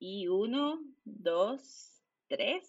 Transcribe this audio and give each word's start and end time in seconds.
Y 0.00 0.28
uno, 0.28 0.78
dos, 1.04 2.04
tres. 2.28 2.62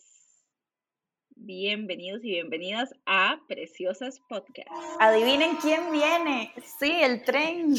Bienvenidos 1.35 2.23
y 2.23 2.31
bienvenidas 2.31 2.95
a 3.05 3.39
Preciosas 3.47 4.19
Podcast. 4.27 4.67
Adivinen 4.99 5.57
quién 5.57 5.91
viene. 5.91 6.51
Sí, 6.79 6.91
el 6.91 7.23
tren. 7.23 7.73
Uh, 7.73 7.75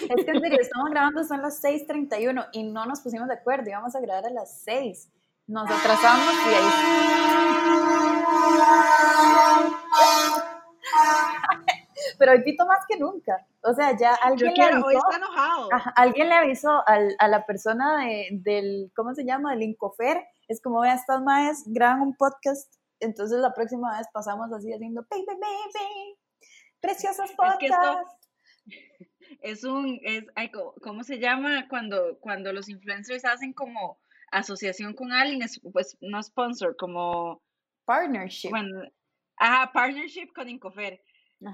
es 0.00 0.24
que 0.24 0.30
en 0.30 0.40
serio, 0.40 0.58
estamos 0.60 0.90
grabando, 0.90 1.24
son 1.24 1.40
las 1.40 1.64
6:31 1.64 2.48
y 2.52 2.64
no 2.64 2.84
nos 2.84 3.00
pusimos 3.00 3.26
de 3.28 3.34
acuerdo. 3.34 3.70
Íbamos 3.70 3.96
a 3.96 4.00
grabar 4.00 4.26
a 4.26 4.30
las 4.30 4.60
6. 4.60 5.08
Nos 5.46 5.70
atrasamos 5.70 6.34
y 6.46 6.54
ahí. 6.54 6.64
Pero 12.18 12.32
hoy 12.32 12.42
pito 12.42 12.66
más 12.66 12.84
que 12.88 12.98
nunca. 12.98 13.46
O 13.62 13.72
sea, 13.72 13.96
ya 13.96 14.14
alguien 14.14 14.54
le 14.54 14.62
avisó. 14.62 14.86
Hoy 14.86 14.96
está 14.96 15.16
enojado. 15.16 15.68
Alguien 15.96 16.28
le 16.28 16.34
avisó 16.34 16.82
al, 16.86 17.14
a 17.18 17.28
la 17.28 17.46
persona 17.46 18.04
de, 18.04 18.28
del, 18.32 18.92
¿cómo 18.94 19.14
se 19.14 19.24
llama? 19.24 19.52
Del 19.52 19.62
Incofer. 19.62 20.24
Es 20.48 20.60
como, 20.60 20.80
vea, 20.80 20.94
estas 20.94 21.22
madres 21.22 21.62
graban 21.66 22.02
un 22.02 22.16
podcast. 22.16 22.74
Entonces 23.00 23.38
la 23.38 23.54
próxima 23.54 23.96
vez 23.96 24.08
pasamos 24.12 24.52
así 24.52 24.72
haciendo, 24.72 25.06
baby, 25.08 25.24
baby, 25.26 26.18
preciosos 26.80 27.30
podcasts. 27.32 28.14
Es, 29.42 29.62
un, 29.62 30.00
es, 30.02 30.24
ay, 30.36 30.50
¿cómo 30.82 31.04
se 31.04 31.18
llama? 31.18 31.68
Cuando, 31.68 32.18
cuando 32.18 32.52
los 32.52 32.68
influencers 32.68 33.26
hacen 33.26 33.52
como 33.52 34.00
asociación 34.32 34.94
con 34.94 35.12
alguien, 35.12 35.42
es, 35.42 35.60
pues 35.72 35.98
no 36.00 36.22
sponsor, 36.22 36.76
como... 36.76 37.42
Partnership. 37.84 38.48
Bueno, 38.50 38.82
ajá, 39.36 39.70
partnership 39.72 40.32
con 40.34 40.48
Incofer. 40.48 41.02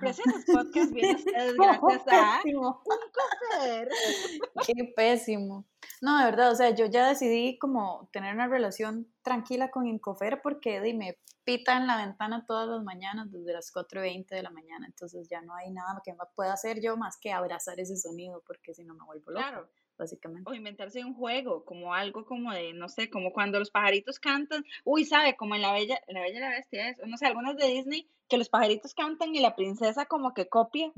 Preciosos 0.00 0.44
Podcast 0.46 0.92
viene 0.92 1.22
gracias 1.58 2.02
a 2.08 2.40
Incofer. 2.44 3.88
Qué 4.66 4.92
pésimo. 4.96 5.66
No, 6.00 6.18
de 6.18 6.24
verdad, 6.24 6.52
o 6.52 6.54
sea, 6.54 6.70
yo 6.70 6.86
ya 6.86 7.08
decidí 7.08 7.58
como 7.58 8.08
tener 8.12 8.34
una 8.34 8.48
relación 8.48 9.12
tranquila 9.22 9.70
con 9.70 9.86
Incofer 9.86 10.40
porque 10.42 10.80
dime, 10.80 11.18
pita 11.44 11.76
en 11.76 11.86
la 11.86 11.98
ventana 11.98 12.46
todas 12.46 12.68
las 12.68 12.82
mañanas 12.82 13.30
desde 13.30 13.52
las 13.52 13.72
4.20 13.74 14.28
de 14.28 14.42
la 14.42 14.50
mañana, 14.50 14.86
entonces 14.86 15.28
ya 15.28 15.42
no 15.42 15.54
hay 15.54 15.70
nada 15.70 16.00
que 16.02 16.14
pueda 16.34 16.54
hacer 16.54 16.80
yo 16.80 16.96
más 16.96 17.18
que 17.20 17.32
abrazar 17.32 17.78
ese 17.78 17.96
sonido 17.96 18.42
porque 18.46 18.74
si 18.74 18.84
no 18.84 18.94
me 18.94 19.04
vuelvo 19.04 19.32
loca. 19.32 19.48
Claro 19.48 19.68
básicamente. 19.98 20.50
O 20.50 20.54
inventarse 20.54 21.04
un 21.04 21.14
juego, 21.14 21.64
como 21.64 21.94
algo 21.94 22.24
como 22.24 22.52
de, 22.52 22.72
no 22.72 22.88
sé, 22.88 23.10
como 23.10 23.32
cuando 23.32 23.58
los 23.58 23.70
pajaritos 23.70 24.18
cantan, 24.18 24.64
uy, 24.84 25.04
sabe, 25.04 25.36
como 25.36 25.54
en 25.54 25.62
La 25.62 25.72
Bella, 25.72 26.00
la 26.08 26.20
Bella 26.20 26.40
la 26.40 26.50
Bestia, 26.50 26.96
no 27.06 27.16
sé, 27.16 27.26
algunas 27.26 27.56
de 27.56 27.66
Disney, 27.66 28.08
que 28.28 28.38
los 28.38 28.48
pajaritos 28.48 28.94
cantan 28.94 29.34
y 29.34 29.40
la 29.40 29.54
princesa 29.54 30.06
como 30.06 30.32
que 30.32 30.48
copia 30.48 30.90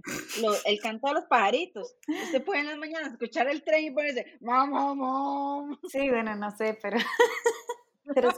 el 0.65 0.81
canto 0.81 1.09
de 1.09 1.15
los 1.15 1.25
pajaritos. 1.25 1.97
Usted 2.25 2.45
puede 2.45 2.61
en 2.61 2.67
las 2.67 2.79
mañanas 2.79 3.13
escuchar 3.13 3.49
el 3.49 3.63
tren 3.63 3.85
y 3.85 3.91
ponerse, 3.91 4.39
mamá, 4.41 4.95
mamá. 4.95 5.79
Sí, 5.89 6.09
bueno, 6.09 6.35
no 6.37 6.51
sé, 6.57 6.79
pero... 6.81 6.99
pero, 8.15 8.31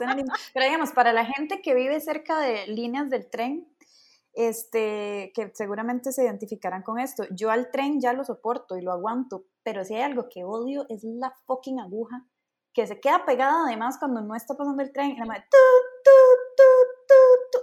pero 0.53 0.65
digamos, 0.65 0.91
para 0.91 1.13
la 1.13 1.25
gente 1.25 1.61
que 1.61 1.75
vive 1.75 1.99
cerca 1.99 2.39
de 2.39 2.67
líneas 2.67 3.09
del 3.09 3.29
tren, 3.29 3.67
este, 4.39 5.33
que 5.35 5.51
seguramente 5.53 6.13
se 6.13 6.23
identificarán 6.23 6.81
con 6.81 6.97
esto. 6.97 7.25
Yo 7.29 7.51
al 7.51 7.71
tren 7.71 7.99
ya 7.99 8.13
lo 8.13 8.23
soporto 8.23 8.77
y 8.77 8.81
lo 8.81 8.93
aguanto, 8.93 9.43
pero 9.63 9.83
si 9.83 9.95
hay 9.95 10.03
algo 10.03 10.29
que 10.29 10.45
odio 10.45 10.85
es 10.87 11.03
la 11.03 11.33
fucking 11.45 11.81
aguja 11.81 12.25
que 12.73 12.87
se 12.87 13.01
queda 13.01 13.25
pegada 13.25 13.65
además 13.65 13.97
cuando 13.99 14.21
no 14.21 14.35
está 14.35 14.55
pasando 14.55 14.81
el 14.81 14.93
tren. 14.93 15.11
Y 15.11 15.17
la 15.17 15.25
madre, 15.25 15.43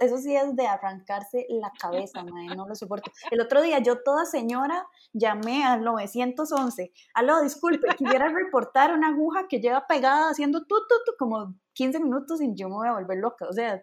eso 0.00 0.18
sí 0.18 0.36
es 0.36 0.54
de 0.54 0.66
arrancarse 0.66 1.46
la 1.48 1.72
cabeza, 1.80 2.22
madre, 2.22 2.54
no 2.54 2.68
lo 2.68 2.74
soporto. 2.74 3.10
El 3.30 3.40
otro 3.40 3.62
día 3.62 3.78
yo 3.78 4.02
toda 4.02 4.26
señora 4.26 4.86
llamé 5.14 5.64
al 5.64 5.82
911. 5.82 6.92
Aló, 7.14 7.40
disculpe, 7.40 7.88
quisiera 7.96 8.28
reportar 8.28 8.92
una 8.92 9.08
aguja 9.08 9.48
que 9.48 9.60
lleva 9.60 9.86
pegada 9.86 10.28
haciendo 10.28 10.66
tu, 10.66 10.74
tu, 10.74 10.94
tu, 11.06 11.12
como 11.18 11.54
15 11.72 12.00
minutos 12.00 12.42
y 12.42 12.54
yo 12.54 12.68
me 12.68 12.74
voy 12.74 12.88
a 12.88 12.92
volver 12.92 13.16
loca. 13.16 13.46
O 13.48 13.52
sea, 13.54 13.82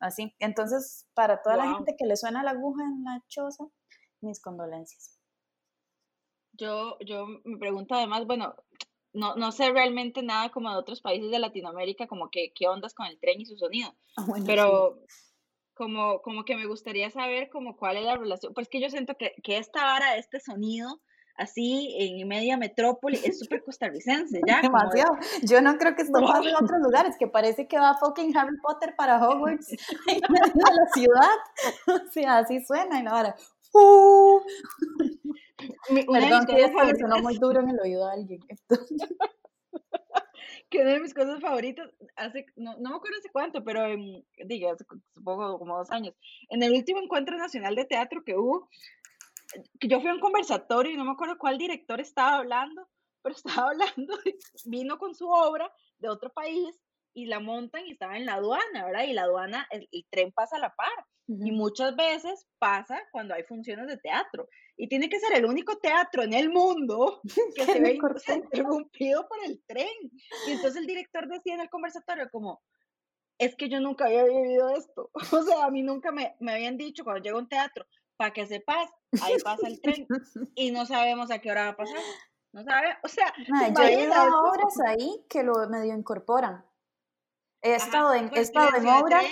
así. 0.00 0.34
Entonces, 0.38 1.06
para 1.14 1.42
toda 1.42 1.56
la 1.56 1.74
gente 1.74 1.94
que 1.96 2.06
le 2.06 2.16
suena 2.16 2.42
la 2.42 2.52
aguja 2.52 2.82
en 2.84 3.04
la 3.04 3.22
choza, 3.28 3.64
mis 4.20 4.40
condolencias. 4.40 5.18
Yo, 6.52 6.98
yo 7.06 7.26
me 7.44 7.58
pregunto 7.58 7.94
además, 7.94 8.26
bueno, 8.26 8.54
no, 9.12 9.34
no 9.36 9.52
sé 9.52 9.70
realmente 9.72 10.22
nada 10.22 10.50
como 10.50 10.70
de 10.70 10.76
otros 10.76 11.00
países 11.00 11.30
de 11.30 11.38
Latinoamérica, 11.38 12.06
como 12.06 12.30
que 12.30 12.52
qué 12.54 12.68
ondas 12.68 12.94
con 12.94 13.06
el 13.06 13.18
tren 13.18 13.40
y 13.40 13.46
su 13.46 13.56
sonido, 13.56 13.94
ah, 14.16 14.26
pero 14.46 15.00
como, 15.74 16.20
como 16.22 16.44
que 16.44 16.56
me 16.56 16.66
gustaría 16.66 17.10
saber 17.10 17.48
como 17.48 17.76
cuál 17.76 17.96
es 17.96 18.04
la 18.04 18.16
relación, 18.16 18.52
pues 18.52 18.68
que 18.68 18.80
yo 18.80 18.90
siento 18.90 19.16
que, 19.16 19.34
que 19.42 19.56
esta 19.56 19.84
vara, 19.84 20.16
este 20.16 20.38
sonido, 20.38 21.00
así 21.40 21.96
en 21.98 22.28
media 22.28 22.56
metrópoli, 22.56 23.18
es 23.24 23.38
súper 23.40 23.64
costarricense, 23.64 24.40
¿ya? 24.46 24.60
Demasiado. 24.60 25.12
Yo 25.42 25.60
no 25.60 25.76
creo 25.78 25.94
que 25.96 26.02
esto 26.02 26.20
pase 26.20 26.50
en 26.50 26.54
otros 26.54 26.80
lugares, 26.80 27.16
que 27.18 27.26
parece 27.26 27.66
que 27.66 27.78
va 27.78 27.96
fucking 27.98 28.36
Harry 28.36 28.56
Potter 28.62 28.94
para 28.96 29.26
Hogwarts 29.26 29.70
en 30.06 30.20
la 30.20 30.86
ciudad. 30.94 31.36
O 31.86 32.10
sea, 32.12 32.38
así 32.38 32.62
suena 32.64 33.02
y 33.02 33.06
ahora. 33.06 33.34
¡Uh! 33.72 34.40
Perdón, 35.88 36.46
que 36.46 36.64
eso 36.64 36.78
sonó 36.98 37.18
muy 37.22 37.38
duro 37.38 37.60
en 37.60 37.70
el 37.70 37.80
oído 37.80 38.06
de 38.06 38.12
alguien. 38.12 38.40
que 40.68 40.80
una 40.80 40.92
de 40.92 41.00
mis 41.00 41.14
cosas 41.14 41.40
favoritas, 41.40 41.88
hace, 42.16 42.46
no, 42.56 42.76
no 42.78 42.90
me 42.90 42.96
acuerdo 42.96 43.18
hace 43.18 43.30
cuánto, 43.30 43.62
pero 43.62 43.84
diga, 44.44 44.72
hace 44.72 44.84
supongo 45.14 45.58
como 45.58 45.76
dos 45.76 45.90
años, 45.90 46.14
en 46.48 46.62
el 46.62 46.72
último 46.72 47.00
encuentro 47.00 47.36
nacional 47.36 47.74
de 47.74 47.84
teatro 47.84 48.24
que 48.24 48.36
hubo, 48.36 48.68
yo 49.80 50.00
fui 50.00 50.10
a 50.10 50.14
un 50.14 50.20
conversatorio 50.20 50.92
y 50.92 50.96
no 50.96 51.04
me 51.04 51.12
acuerdo 51.12 51.38
cuál 51.38 51.58
director 51.58 52.00
estaba 52.00 52.36
hablando, 52.36 52.88
pero 53.22 53.34
estaba 53.64 53.70
hablando, 53.70 54.18
vino 54.64 54.98
con 54.98 55.14
su 55.14 55.28
obra 55.28 55.72
de 55.98 56.08
otro 56.08 56.30
país 56.32 56.80
y 57.12 57.26
la 57.26 57.40
montan 57.40 57.86
y 57.86 57.92
estaba 57.92 58.16
en 58.16 58.26
la 58.26 58.34
aduana, 58.34 58.84
¿verdad? 58.84 59.04
Y 59.04 59.12
la 59.12 59.22
aduana, 59.22 59.66
el, 59.70 59.88
tren 60.10 60.32
pasa 60.32 60.56
a 60.56 60.60
la 60.60 60.74
par. 60.74 61.06
Y 61.26 61.52
muchas 61.52 61.94
veces 61.94 62.46
pasa 62.58 63.00
cuando 63.12 63.34
hay 63.34 63.44
funciones 63.44 63.86
de 63.86 63.98
teatro. 63.98 64.48
Y 64.76 64.88
tiene 64.88 65.08
que 65.08 65.20
ser 65.20 65.32
el 65.36 65.44
único 65.44 65.76
teatro 65.78 66.22
en 66.22 66.32
el 66.32 66.50
mundo 66.50 67.20
que 67.56 67.64
se 67.66 67.80
ve 67.80 67.98
interrumpido 68.34 69.28
por 69.28 69.38
el 69.44 69.62
tren. 69.66 70.10
Y 70.48 70.52
entonces 70.52 70.76
el 70.76 70.86
director 70.86 71.28
decía 71.28 71.54
en 71.54 71.60
el 71.60 71.70
conversatorio 71.70 72.28
como, 72.30 72.60
es 73.38 73.54
que 73.56 73.68
yo 73.68 73.80
nunca 73.80 74.06
había 74.06 74.24
vivido 74.24 74.70
esto. 74.70 75.10
O 75.40 75.42
sea, 75.42 75.64
a 75.64 75.70
mí 75.70 75.82
nunca 75.82 76.12
me, 76.12 76.36
me 76.40 76.52
habían 76.52 76.76
dicho 76.76 77.04
cuando 77.04 77.22
llego 77.22 77.38
a 77.38 77.42
un 77.42 77.48
teatro, 77.48 77.86
para 78.20 78.34
que 78.34 78.44
sepas, 78.44 78.90
ahí 79.22 79.38
pasa 79.42 79.66
el 79.66 79.80
tren 79.80 80.06
y 80.54 80.72
no 80.72 80.84
sabemos 80.84 81.30
a 81.30 81.38
qué 81.38 81.50
hora 81.50 81.64
va 81.64 81.68
a 81.70 81.76
pasar. 81.76 82.02
No 82.52 82.62
sabe, 82.62 82.98
o 83.02 83.08
sea, 83.08 83.32
yo 83.74 83.82
he 83.82 84.02
ido 84.02 84.12
a 84.12 84.42
obras 84.42 84.78
ahí 84.86 85.24
que 85.26 85.42
lo 85.42 85.54
medio 85.70 85.96
incorporan. 85.96 86.62
He 87.62 87.76
estado 87.76 88.12
en, 88.12 88.30
he 88.34 88.40
estado 88.40 88.76
en 88.76 88.86
obras 88.88 89.24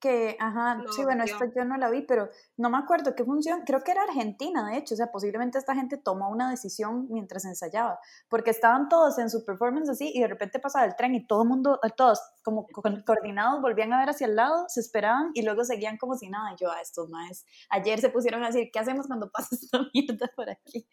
que, 0.00 0.36
ajá, 0.40 0.82
sí, 0.96 1.04
bueno, 1.04 1.24
esta 1.24 1.52
yo 1.54 1.64
no 1.64 1.76
la 1.76 1.90
vi, 1.90 2.02
pero 2.02 2.30
no 2.56 2.70
me 2.70 2.78
acuerdo 2.78 3.14
qué 3.14 3.24
función, 3.24 3.62
creo 3.66 3.84
que 3.84 3.92
era 3.92 4.02
Argentina, 4.02 4.66
de 4.68 4.78
hecho, 4.78 4.94
o 4.94 4.96
sea, 4.96 5.12
posiblemente 5.12 5.58
esta 5.58 5.74
gente 5.74 5.98
tomó 5.98 6.30
una 6.30 6.50
decisión 6.50 7.06
mientras 7.10 7.44
ensayaba, 7.44 8.00
porque 8.28 8.50
estaban 8.50 8.88
todos 8.88 9.18
en 9.18 9.28
su 9.30 9.44
performance 9.44 9.90
así 9.90 10.10
y 10.14 10.20
de 10.20 10.28
repente 10.28 10.58
pasaba 10.58 10.86
el 10.86 10.96
tren 10.96 11.14
y 11.14 11.26
todo 11.26 11.42
el 11.42 11.48
mundo, 11.48 11.78
eh, 11.82 11.90
todos 11.96 12.20
como 12.42 12.66
coordinados, 13.04 13.60
volvían 13.60 13.92
a 13.92 13.98
ver 13.98 14.10
hacia 14.10 14.26
el 14.26 14.36
lado, 14.36 14.64
se 14.68 14.80
esperaban 14.80 15.30
y 15.34 15.42
luego 15.42 15.64
seguían 15.64 15.98
como 15.98 16.16
si 16.16 16.28
nada. 16.28 16.56
yo, 16.58 16.70
a 16.70 16.76
ah, 16.76 16.80
estos 16.80 17.08
más, 17.10 17.44
ayer 17.68 18.00
se 18.00 18.08
pusieron 18.08 18.42
a 18.42 18.48
decir, 18.48 18.70
¿qué 18.72 18.78
hacemos 18.78 19.06
cuando 19.06 19.30
pasa 19.30 19.48
esta 19.62 19.86
mierda 19.92 20.30
por 20.34 20.48
aquí? 20.48 20.86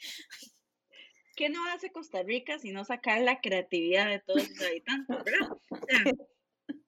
¿Qué 1.36 1.50
no 1.50 1.60
hace 1.70 1.92
Costa 1.92 2.24
Rica 2.24 2.58
si 2.60 2.72
no 2.72 2.84
sacar 2.84 3.22
la 3.22 3.40
creatividad 3.40 4.08
de 4.08 4.20
todos 4.20 4.44
sus 4.44 4.62
habitantes, 4.62 5.24
verdad? 5.24 5.52
O 5.70 5.78
sea, 5.88 6.00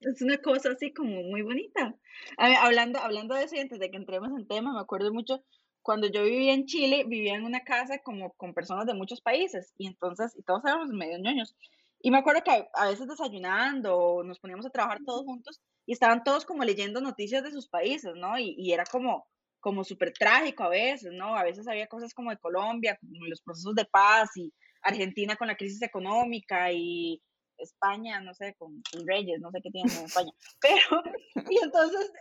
es 0.01 0.21
una 0.21 0.37
cosa 0.37 0.71
así 0.71 0.93
como 0.93 1.23
muy 1.23 1.41
bonita. 1.41 1.95
hablando, 2.37 2.99
hablando 2.99 3.35
de 3.35 3.43
eso 3.43 3.55
y 3.55 3.59
antes 3.59 3.79
de 3.79 3.91
que 3.91 3.97
entremos 3.97 4.29
en 4.37 4.47
tema, 4.47 4.73
me 4.73 4.79
acuerdo 4.79 5.13
mucho 5.13 5.43
cuando 5.81 6.07
yo 6.07 6.23
vivía 6.23 6.53
en 6.53 6.65
Chile, 6.65 7.05
vivía 7.07 7.35
en 7.35 7.45
una 7.45 7.63
casa 7.63 7.99
como 7.99 8.33
con 8.33 8.53
personas 8.53 8.85
de 8.85 8.93
muchos 8.93 9.21
países 9.21 9.73
y 9.77 9.87
entonces, 9.87 10.35
y 10.37 10.43
todos 10.43 10.63
éramos 10.65 10.89
medio 10.89 11.17
ñoños. 11.17 11.55
Y 12.01 12.11
me 12.11 12.17
acuerdo 12.17 12.43
que 12.43 12.67
a, 12.73 12.87
veces 12.87 13.07
desayunando 13.07 14.23
nos 14.23 14.39
poníamos 14.39 14.65
a 14.65 14.69
trabajar 14.69 14.99
todos 15.05 15.25
juntos 15.25 15.59
y 15.85 15.93
estaban 15.93 16.23
todos 16.23 16.45
como 16.45 16.63
leyendo 16.63 17.01
noticias 17.01 17.43
de 17.43 17.51
sus 17.51 17.67
países, 17.67 18.13
¿no? 18.15 18.37
Y, 18.37 18.55
y 18.57 18.71
era 18.71 18.85
como, 18.85 19.27
como 19.59 19.83
súper 19.83 20.13
trágico 20.13 20.63
a 20.63 20.69
veces, 20.69 21.11
¿no? 21.13 21.35
A 21.35 21.43
veces 21.43 21.67
había 21.67 21.87
cosas 21.87 22.13
como 22.13 22.29
de 22.29 22.37
Colombia, 22.37 22.97
como 23.01 23.25
los 23.25 23.41
procesos 23.41 23.75
de 23.75 23.85
paz 23.85 24.29
y 24.37 24.53
Argentina 24.81 25.35
con 25.35 25.47
la 25.47 25.57
crisis 25.57 25.81
económica 25.81 26.71
y 26.71 27.21
España, 27.59 28.21
no 28.21 28.33
sé, 28.33 28.55
con, 28.57 28.81
Reyes, 29.05 29.39
no 29.39 29.51
sé 29.51 29.59
qué 29.61 29.69
tienen 29.71 29.95
en 29.95 30.05
España. 30.05 30.31
Pero, 30.61 31.03
y 31.49 31.63
entonces, 31.63 32.11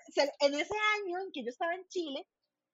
en 0.40 0.54
ese 0.54 0.74
año 1.02 1.18
en 1.20 1.32
que 1.32 1.44
yo 1.44 1.50
estaba 1.50 1.74
en 1.74 1.86
Chile, 1.88 2.26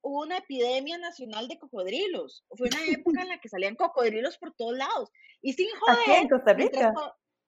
hubo 0.02 0.22
una 0.22 0.38
epidemia 0.38 0.98
nacional 0.98 1.48
de 1.48 1.58
cocodrilos. 1.58 2.44
Fue 2.50 2.68
una 2.68 2.84
época 2.86 3.22
en 3.22 3.28
la 3.28 3.38
que 3.38 3.48
salían 3.48 3.74
cocodrilos 3.76 4.38
por 4.38 4.52
todos 4.54 4.76
lados. 4.76 5.10
Y 5.40 5.52
sin 5.54 5.68
joder. 5.80 6.22
¿En 6.22 6.28
Costa 6.28 6.52
Rica? 6.52 6.94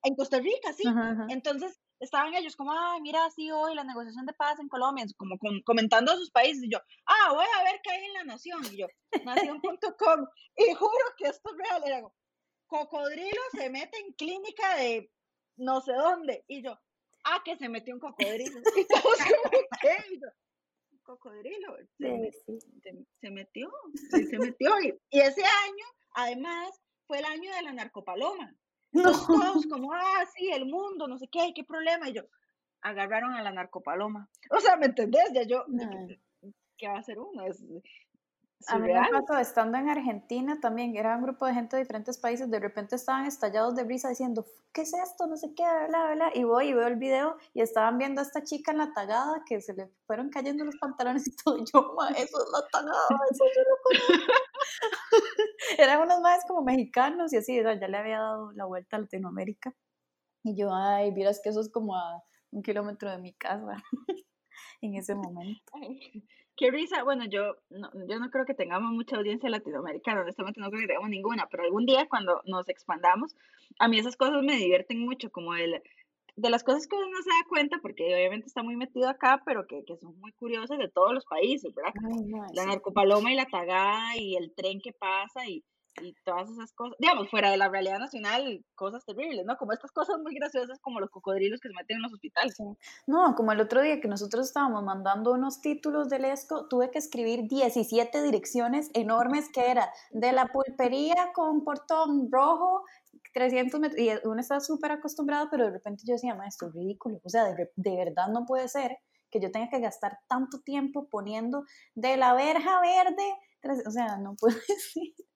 En 0.03 0.15
Costa 0.15 0.39
Rica, 0.39 0.73
sí. 0.73 0.85
Entonces, 1.29 1.81
estaban 2.01 2.35
ellos 2.35 2.57
como, 2.57 2.73
ay, 2.73 3.01
mira, 3.01 3.29
sí, 3.31 3.51
hoy 3.51 3.75
la 3.75 3.85
negociación 3.85 4.27
de 4.27 4.33
paz 4.35 4.59
en 4.59 4.69
Colombia, 4.69 5.05
como 5.17 5.37
comentando 5.65 6.13
a 6.13 6.17
sus 6.17 6.31
países, 6.31 6.63
y 6.65 6.71
yo, 6.71 6.79
ah, 7.07 7.33
voy 7.33 7.45
a 7.59 7.65
ver 7.65 7.81
qué 7.83 7.91
hay 7.91 8.05
en 8.05 8.13
La 8.13 8.25
Nación, 8.25 8.61
y 8.71 8.77
yo, 8.77 8.87
nación.com, 9.25 10.27
y 10.57 10.75
juro 10.75 11.05
que 11.17 11.29
esto 11.29 11.51
es 11.51 11.57
real, 11.57 11.83
era 11.87 12.03
cocodrilo 12.67 13.41
se 13.53 13.71
mete 13.71 13.99
en 13.99 14.13
clínica 14.13 14.77
de 14.77 15.11
no 15.57 15.81
sé 15.81 15.93
dónde. 15.93 16.45
Y 16.49 16.63
yo, 16.63 16.79
ah, 17.25 17.43
que 17.45 17.57
se 17.57 17.69
metió 17.69 17.95
un 17.95 18.01
cocodrilo. 18.01 18.61
Y 18.77 18.87
todos 18.87 19.19
como, 19.19 19.51
¿qué? 19.81 19.97
Y 20.13 20.21
yo, 20.21 20.29
un 20.93 20.99
cocodrilo. 21.03 21.77
Se, 21.99 22.09
metió, 23.31 23.71
se 24.11 24.39
metió. 24.39 24.71
Y, 24.81 25.19
ese 25.19 25.45
año, 25.45 25.85
además, 26.15 26.71
fue 27.07 27.19
el 27.19 27.25
año 27.25 27.55
de 27.55 27.63
la 27.63 27.73
narcopaloma. 27.73 28.55
todos 28.93 29.67
como, 29.67 29.93
ah, 29.93 30.25
sí, 30.35 30.51
el 30.51 30.67
mundo, 30.67 31.09
no 31.09 31.19
sé 31.19 31.29
qué, 31.29 31.53
qué 31.55 31.65
problema. 31.65 32.09
Y 32.09 32.15
yo, 32.15 32.23
agarraron 32.83 33.35
a 33.35 33.43
la 33.43 33.53
narcopaloma. 33.53 34.29
O 34.51 34.61
sea, 34.61 34.77
¿me 34.77 34.87
entendés? 34.87 35.33
Ya 35.33 35.43
yo, 35.43 35.65
¿qué 36.77 36.89
va 36.89 36.97
a 36.97 37.01
hacer 37.01 37.19
uno? 37.19 37.45
Es, 37.47 37.63
a 38.69 38.79
mí 38.79 38.93
me 38.93 39.23
pasó 39.23 39.39
estando 39.39 39.79
en 39.79 39.89
Argentina 39.89 40.59
también, 40.61 40.97
era 40.97 41.17
un 41.17 41.23
grupo 41.23 41.47
de 41.47 41.55
gente 41.55 41.77
de 41.77 41.83
diferentes 41.83 42.19
países, 42.19 42.51
de 42.51 42.59
repente 42.59 42.97
estaban 42.97 43.27
estallados 43.27 43.77
de 43.77 43.85
brisa 43.85 44.09
diciendo, 44.09 44.45
¿qué 44.73 44.83
es 44.83 44.93
esto? 44.95 45.27
No 45.27 45.37
sé 45.37 45.55
qué, 45.55 45.65
bla, 45.89 46.15
bla, 46.15 46.31
y 46.35 46.45
voy 46.45 46.69
y 46.69 46.73
veo 46.75 46.87
el 46.87 46.97
video 46.97 47.37
y 47.55 47.61
estaban 47.61 47.99
viendo 47.99 48.21
a 48.21 48.25
esta 48.25 48.43
chica 48.43 48.73
en 48.73 48.79
la 48.79 48.93
tagada 48.93 49.43
que 49.47 49.61
se 49.61 49.75
le 49.75 49.89
fueron 50.07 50.31
cayendo 50.31 50.65
los 50.65 50.77
pantalones 50.77 51.27
y 51.29 51.37
todo, 51.37 51.59
yo, 51.73 51.95
ma, 51.95 52.09
eso 52.11 52.39
es 52.43 52.51
la 52.53 52.67
tagada, 52.73 53.25
eso 53.31 53.45
yo 53.55 53.63
no 53.63 53.77
conozco. 53.83 54.33
Eran 55.79 56.03
unos 56.03 56.21
más 56.21 56.45
como 56.47 56.63
mexicanos 56.63 57.33
y 57.33 57.37
así, 57.37 57.57
ya 57.63 57.75
le 57.75 57.97
había 57.97 58.19
dado 58.19 58.53
la 58.53 58.65
vuelta 58.65 58.97
a 58.97 59.01
Latinoamérica. 59.01 59.75
Y 60.43 60.57
yo, 60.57 60.73
ay, 60.73 61.13
miras 61.13 61.41
que 61.43 61.51
eso 61.51 61.61
es 61.61 61.71
como 61.71 61.97
a 61.97 62.23
un 62.53 62.63
kilómetro 62.63 63.11
de 63.11 63.19
mi 63.19 63.35
casa 63.35 63.83
en 64.81 64.95
ese 64.95 65.15
momento. 65.15 65.73
Qué 66.57 66.71
risa, 66.71 67.03
bueno, 67.03 67.27
yo 67.27 67.57
no, 67.69 67.91
yo 68.09 68.19
no 68.19 68.31
creo 68.31 68.47
que 68.47 68.55
tengamos 68.55 68.91
mucha 68.93 69.17
audiencia 69.17 69.51
latinoamericana, 69.51 70.23
honestamente 70.23 70.59
no 70.59 70.71
creo 70.71 70.81
que 70.81 70.87
tengamos 70.87 71.11
ninguna, 71.11 71.47
pero 71.51 71.65
algún 71.65 71.85
día 71.85 72.09
cuando 72.09 72.41
nos 72.47 72.69
expandamos, 72.71 73.37
a 73.79 73.89
mí 73.89 73.99
esas 73.99 74.17
cosas 74.17 74.43
me 74.43 74.57
divierten 74.57 75.01
mucho, 75.01 75.31
como 75.31 75.55
el, 75.55 75.83
de 76.37 76.51
las 76.51 76.65
cosas 76.65 76.87
que 76.87 76.97
uno 76.97 77.09
no 77.11 77.23
se 77.23 77.29
da 77.29 77.49
cuenta, 77.49 77.79
porque 77.83 78.15
obviamente 78.15 78.47
está 78.47 78.63
muy 78.63 78.77
metido 78.77 79.09
acá, 79.09 79.43
pero 79.45 79.67
que, 79.67 79.85
que 79.85 79.97
son 79.99 80.19
muy 80.19 80.33
curiosas 80.33 80.79
de 80.79 80.89
todos 80.89 81.13
los 81.13 81.27
países, 81.27 81.75
¿verdad? 81.75 81.93
la 82.55 82.65
narcopaloma 82.65 83.33
y 83.33 83.37
la 83.37 83.47
tagada 83.47 84.17
y 84.17 84.37
el 84.37 84.55
tren 84.55 84.81
que 84.81 84.93
pasa 84.93 85.47
y 85.47 85.63
y 86.03 86.15
todas 86.25 86.51
esas 86.51 86.73
cosas, 86.73 86.97
digamos, 86.99 87.31
fuera 87.31 87.51
de 87.51 87.57
la 87.57 87.69
realidad 87.69 87.99
nacional, 87.99 88.65
cosas 88.75 89.05
terribles, 89.05 89.45
¿no? 89.47 89.57
Como 89.57 89.73
estas 89.73 89.93
cosas 89.93 90.19
muy 90.23 90.35
graciosas 90.35 90.79
como 90.81 91.01
los 91.01 91.11
cocodrilos 91.11 91.61
que 91.61 91.69
se 91.69 91.75
meten 91.75 91.97
en 91.97 92.03
los 92.03 92.13
hospitales. 92.13 92.57
No, 93.07 93.35
como 93.35 93.53
el 93.53 93.61
otro 93.61 93.83
día 93.83 94.01
que 94.01 94.09
nosotros 94.09 94.47
estábamos 94.47 94.83
mandando 94.83 95.33
unos 95.33 95.61
títulos 95.61 96.09
del 96.09 96.25
ESCO, 96.25 96.69
tuve 96.69 96.91
que 96.91 96.99
escribir 96.99 97.49
17 97.49 98.23
direcciones 98.23 98.91
enormes 98.95 99.49
que 99.53 99.71
era 99.71 99.91
de 100.11 100.33
la 100.33 100.47
pulpería 100.47 101.33
con 101.35 101.65
portón 101.65 102.29
rojo, 102.31 102.85
300 103.35 103.81
metros, 103.81 104.01
y 104.01 104.11
uno 104.25 104.41
está 104.41 104.61
súper 104.61 104.93
acostumbrado, 104.93 105.49
pero 105.51 105.65
de 105.65 105.73
repente 105.73 106.05
yo 106.07 106.15
decía, 106.15 106.37
esto 106.47 106.69
es 106.69 106.75
ridículo, 106.75 107.21
o 107.23 107.29
sea, 107.29 107.45
de, 107.45 107.71
de 107.75 107.97
verdad 107.97 108.29
no 108.29 108.47
puede 108.47 108.69
ser 108.69 108.99
que 109.31 109.41
yo 109.41 109.51
tenga 109.51 109.69
que 109.69 109.81
gastar 109.81 110.19
tanto 110.29 110.61
tiempo 110.61 111.09
poniendo 111.09 111.65
de 111.95 112.17
la 112.17 112.35
verja 112.35 112.81
verde, 112.81 113.35
o 113.87 113.91
sea, 113.91 114.19
no 114.19 114.37
puede 114.37 114.57
ser. 114.95 115.27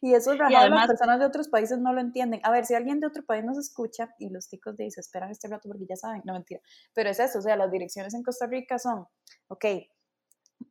Y 0.00 0.14
eso 0.14 0.32
es 0.32 0.38
raro, 0.38 0.68
las 0.68 0.86
personas 0.86 1.18
de 1.18 1.26
otros 1.26 1.48
países 1.48 1.78
no 1.78 1.92
lo 1.92 2.00
entienden. 2.00 2.40
A 2.44 2.50
ver, 2.50 2.64
si 2.64 2.74
alguien 2.74 3.00
de 3.00 3.06
otro 3.06 3.24
país 3.24 3.44
nos 3.44 3.58
escucha 3.58 4.14
y 4.18 4.30
los 4.30 4.48
ticos 4.48 4.76
de 4.76 4.90
se 4.90 5.00
esperan 5.00 5.30
este 5.30 5.48
rato 5.48 5.68
porque 5.68 5.86
ya 5.88 5.96
saben, 5.96 6.22
no 6.24 6.32
mentira. 6.32 6.60
Pero 6.94 7.10
es 7.10 7.20
eso, 7.20 7.38
o 7.38 7.42
sea, 7.42 7.56
las 7.56 7.70
direcciones 7.70 8.14
en 8.14 8.22
Costa 8.22 8.46
Rica 8.46 8.78
son, 8.78 9.06
ok, 9.48 9.64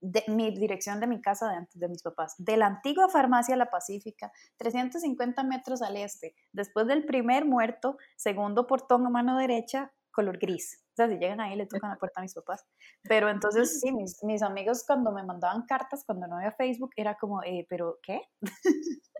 de, 0.01 0.23
mi 0.27 0.51
dirección 0.51 0.99
de 0.99 1.07
mi 1.07 1.21
casa 1.21 1.49
de 1.49 1.55
antes 1.55 1.79
de 1.79 1.87
mis 1.87 2.01
papás, 2.01 2.35
de 2.37 2.57
la 2.57 2.67
antigua 2.67 3.09
farmacia 3.09 3.55
La 3.55 3.69
Pacífica, 3.69 4.31
350 4.57 5.43
metros 5.43 5.81
al 5.81 5.97
este, 5.97 6.35
después 6.51 6.87
del 6.87 7.05
primer 7.05 7.45
muerto, 7.45 7.97
segundo 8.15 8.67
portón 8.67 9.05
a 9.05 9.09
mano 9.09 9.37
derecha, 9.37 9.91
color 10.17 10.39
gris. 10.39 10.83
O 10.93 10.95
sea, 10.95 11.07
si 11.07 11.19
llegan 11.19 11.39
ahí 11.39 11.55
le 11.55 11.67
tocan 11.67 11.91
la 11.91 11.97
puerta 11.97 12.19
a 12.19 12.23
mis 12.23 12.33
papás. 12.33 12.65
Pero 13.03 13.29
entonces, 13.29 13.79
sí, 13.79 13.91
mis, 13.91 14.23
mis 14.23 14.41
amigos 14.41 14.83
cuando 14.85 15.11
me 15.11 15.23
mandaban 15.23 15.63
cartas, 15.67 16.03
cuando 16.03 16.25
no 16.25 16.37
había 16.37 16.51
Facebook, 16.51 16.89
era 16.95 17.15
como, 17.15 17.43
eh, 17.43 17.67
¿pero 17.69 17.99
qué? 18.01 18.21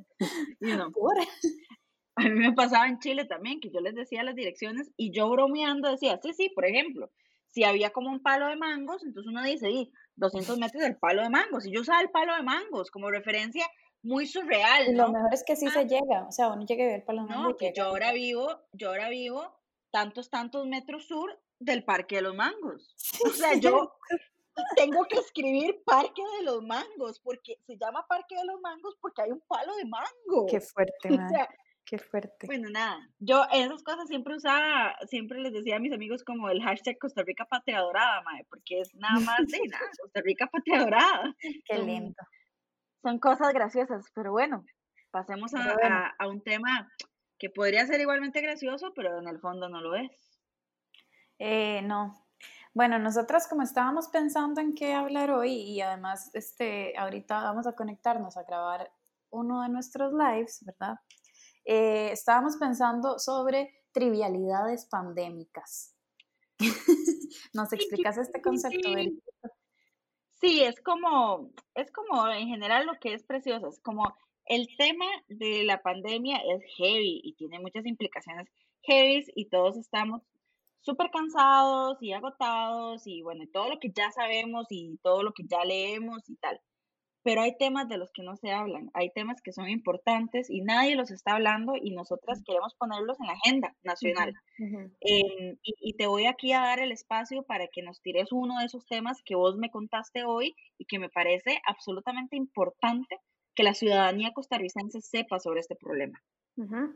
No. 0.60 0.92
A 2.16 2.24
mí 2.24 2.32
me 2.32 2.54
pasaba 2.54 2.88
en 2.88 2.98
Chile 2.98 3.26
también, 3.26 3.60
que 3.60 3.70
yo 3.70 3.80
les 3.80 3.94
decía 3.94 4.24
las 4.24 4.34
direcciones 4.34 4.90
y 4.98 5.12
yo 5.12 5.30
bromeando 5.30 5.92
decía, 5.92 6.20
sí, 6.24 6.34
sí, 6.34 6.50
por 6.50 6.66
ejemplo, 6.66 7.12
si 7.50 7.64
había 7.64 7.92
como 7.92 8.10
un 8.10 8.24
palo 8.24 8.48
de 8.48 8.56
mangos, 8.56 9.04
entonces 9.04 9.30
uno 9.30 9.44
dice, 9.44 9.70
y 9.70 9.92
200 10.16 10.58
metros 10.58 10.82
del 10.82 10.98
palo 10.98 11.22
de 11.22 11.30
mangos. 11.30 11.68
Y 11.68 11.72
yo 11.72 11.82
usaba 11.82 12.02
el 12.02 12.10
palo 12.10 12.36
de 12.36 12.42
mangos 12.42 12.90
como 12.90 13.12
referencia 13.12 13.68
muy 14.02 14.26
surreal. 14.26 14.96
¿no? 14.96 15.06
Lo 15.06 15.14
mejor 15.14 15.32
es 15.32 15.44
que 15.46 15.56
sí 15.56 15.68
se 15.70 15.80
ah. 15.82 15.84
llega, 15.84 16.26
o 16.28 16.32
sea, 16.32 16.48
uno 16.48 16.66
llega 16.66 16.86
a 16.86 16.88
ver 16.88 16.96
el 16.96 17.04
palo 17.04 17.22
de 17.22 17.28
mangos. 17.28 17.50
No, 17.50 17.56
que 17.56 17.72
yo 17.76 17.84
ahora 17.84 18.12
vivo, 18.14 18.48
yo 18.74 18.90
ahora 18.90 19.10
vivo 19.10 19.57
tantos, 19.92 20.30
tantos 20.30 20.66
metros 20.66 21.08
sur 21.08 21.40
del 21.60 21.84
Parque 21.84 22.18
de 22.18 22.22
los 22.24 22.36
Mangos. 22.36 22.96
O 23.26 23.30
sea, 23.30 23.56
yo 23.56 23.92
tengo 24.76 25.06
que 25.06 25.18
escribir 25.18 25.82
Parque 25.86 26.22
de 26.38 26.46
los 26.46 26.64
Mangos, 26.64 27.20
porque 27.20 27.58
se 27.66 27.78
llama 27.78 28.06
Parque 28.08 28.36
de 28.36 28.46
los 28.46 28.60
Mangos 28.62 28.96
porque 29.02 29.24
hay 29.24 29.32
un 29.32 29.42
palo 29.48 29.76
de 29.76 29.86
mango. 29.86 30.46
Qué 30.50 30.60
fuerte, 30.62 31.10
Qué 31.86 31.98
fuerte. 31.98 32.48
Bueno, 32.48 32.70
nada, 32.70 33.00
yo 33.18 33.46
esas 33.54 33.82
cosas 33.82 34.10
siempre 34.10 34.36
usaba, 34.36 34.94
siempre 35.08 35.40
les 35.40 35.54
decía 35.54 35.78
a 35.78 35.80
mis 35.80 35.94
amigos 35.94 36.22
como 36.26 36.50
el 36.50 36.62
hashtag 36.62 36.98
Costa 37.00 37.24
Rica 37.24 37.46
Patria 37.46 37.80
Dorada, 37.80 38.22
mae, 38.24 38.44
porque 38.50 38.82
es 38.82 38.94
nada 38.96 39.22
más 39.22 39.48
de 39.48 39.60
nada, 39.70 39.86
Costa 40.02 40.22
Rica 40.22 40.48
Patria 40.48 40.80
Dorada. 40.80 41.34
Qué 41.40 41.78
lindo. 41.78 42.22
Son 43.02 43.20
cosas 43.20 43.54
graciosas, 43.54 44.06
pero 44.14 44.34
bueno, 44.34 44.66
pasemos 45.12 45.54
a, 45.54 46.14
a 46.20 46.28
un 46.28 46.42
tema 46.42 46.92
que 47.38 47.50
podría 47.50 47.86
ser 47.86 48.00
igualmente 48.00 48.42
gracioso, 48.42 48.94
pero 48.96 49.20
en 49.20 49.28
el 49.28 49.40
fondo 49.40 49.70
no 49.70 49.82
lo 49.82 49.96
es. 49.96 50.12
Eh, 51.40 51.82
no. 51.84 52.28
Bueno, 52.74 53.00
nosotras 53.00 53.48
como 53.48 53.64
estábamos 53.64 54.08
pensando 54.10 54.62
en 54.62 54.76
qué 54.76 54.94
hablar 54.94 55.32
hoy 55.32 55.52
y 55.52 55.82
además 55.82 56.30
este, 56.34 56.98
ahorita 56.98 57.42
vamos 57.42 57.66
a 57.66 57.74
conectarnos 57.74 58.38
a 58.38 58.44
grabar 58.44 58.92
uno 59.30 59.64
de 59.64 59.70
nuestros 59.70 60.14
lives, 60.14 60.64
¿verdad? 60.64 61.00
Eh, 61.66 62.12
estábamos 62.12 62.58
pensando 62.58 63.20
sobre 63.20 63.84
trivialidades 63.92 64.86
pandémicas. 64.86 65.96
¿Nos 67.54 67.74
explicas 67.74 68.18
este 68.18 68.42
concepto? 68.42 68.90
Sí, 70.40 70.64
es 70.64 70.80
como, 70.82 71.52
es 71.74 71.92
como 71.92 72.28
en 72.30 72.48
general 72.48 72.86
lo 72.86 72.94
que 73.00 73.14
es 73.14 73.24
precioso, 73.24 73.70
es 73.70 73.80
como 73.80 74.16
el 74.48 74.68
tema 74.78 75.06
de 75.28 75.64
la 75.64 75.82
pandemia 75.82 76.38
es 76.38 76.64
heavy 76.78 77.22
y 77.24 77.34
tiene 77.34 77.60
muchas 77.60 77.86
implicaciones 77.86 78.48
heavy 78.84 79.26
y 79.36 79.46
todos 79.50 79.78
estamos 79.78 80.22
súper 80.82 81.10
cansados 81.12 81.98
y 82.02 82.14
agotados 82.14 83.06
y 83.06 83.22
bueno, 83.22 83.44
todo 83.52 83.70
lo 83.70 83.80
que 83.80 83.92
ya 83.92 84.12
sabemos 84.12 84.68
y 84.70 84.98
todo 85.04 85.22
lo 85.22 85.34
que 85.34 85.44
ya 85.46 85.64
leemos 85.66 86.30
y 86.30 86.36
tal. 86.38 86.60
Pero 87.24 87.42
hay 87.42 87.58
temas 87.58 87.90
de 87.90 87.98
los 87.98 88.10
que 88.14 88.24
no 88.24 88.38
se 88.38 88.52
hablan, 88.52 88.90
hay 88.94 89.12
temas 89.12 89.42
que 89.42 89.52
son 89.52 89.68
importantes 89.68 90.50
y 90.50 90.62
nadie 90.62 90.96
los 90.96 91.12
está 91.12 91.34
hablando 91.34 91.74
y 91.76 91.92
nosotras 91.92 92.42
queremos 92.46 92.74
ponerlos 92.76 93.20
en 93.20 93.28
la 93.28 93.34
agenda 93.34 93.76
nacional. 93.84 94.34
Em, 95.02 95.58
y, 95.62 95.76
y, 95.82 95.94
te 95.98 96.08
voy 96.08 96.26
aquí 96.26 96.54
a 96.54 96.62
dar 96.62 96.80
el 96.80 96.94
espacio 96.94 97.44
para 97.44 97.68
que 97.68 97.82
nos 97.82 98.02
tires 98.02 98.32
uno 98.32 98.58
de 98.60 98.66
esos 98.66 98.86
temas 98.86 99.22
que 99.26 99.36
vos 99.36 99.58
me 99.58 99.70
contaste 99.70 100.24
hoy 100.24 100.56
y 100.78 100.86
que 100.86 101.00
me 101.00 101.10
parece 101.10 101.60
absolutamente 101.66 102.38
importante 102.38 103.20
que 103.58 103.64
la 103.64 103.74
ciudadanía 103.74 104.34
costarricense 104.34 105.02
sepa 105.02 105.40
sobre 105.40 105.62
este 105.62 105.76
problema. 105.76 106.22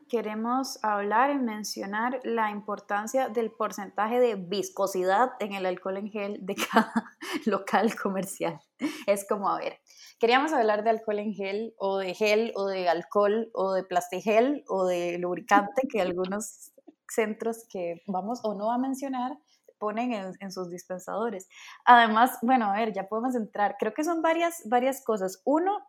Queremos 0.10 0.80
hablar 0.84 1.30
y 1.30 1.38
mencionar 1.38 2.20
la 2.24 2.50
importancia 2.50 3.30
del 3.30 3.52
porcentaje 3.52 4.20
de 4.20 4.34
viscosidad 4.36 5.34
en 5.40 5.54
el 5.54 5.68
alcohol 5.68 5.98
en 5.98 6.10
gel 6.10 6.40
de 6.42 6.56
cada 6.56 6.92
local 7.46 7.96
comercial. 7.96 8.60
Es 9.06 9.28
como, 9.28 9.50
a 9.50 9.60
ver, 9.60 9.80
queríamos 10.20 10.52
hablar 10.52 10.84
de 10.84 10.90
alcohol 10.92 11.20
en 11.20 11.34
gel 11.34 11.76
o 11.78 11.98
de 12.00 12.16
gel 12.16 12.54
o 12.56 12.68
de 12.68 12.90
alcohol 12.90 13.52
o 13.54 13.74
de 13.74 13.84
plastigel 13.84 14.64
o 14.68 14.86
de 14.86 15.20
lubricante 15.20 15.88
que 15.88 16.02
algunos 16.02 16.72
centros 17.08 17.66
que 17.70 18.02
vamos 18.08 18.40
o 18.44 18.56
no 18.56 18.72
a 18.72 18.80
mencionar 18.80 19.38
ponen 19.78 20.14
en, 20.14 20.34
en, 20.40 20.52
sus 20.52 20.70
dispensadores. 20.70 21.48
Además, 21.86 22.38
bueno, 22.42 22.66
a 22.66 22.76
ver, 22.76 22.94
ya 22.94 23.08
podemos 23.08 23.36
entrar. 23.36 23.76
Creo 23.80 23.94
que 23.94 24.04
son 24.04 24.22
varias, 24.22 24.62
varias 24.66 25.04
cosas. 25.04 25.42
Uno, 25.44 25.80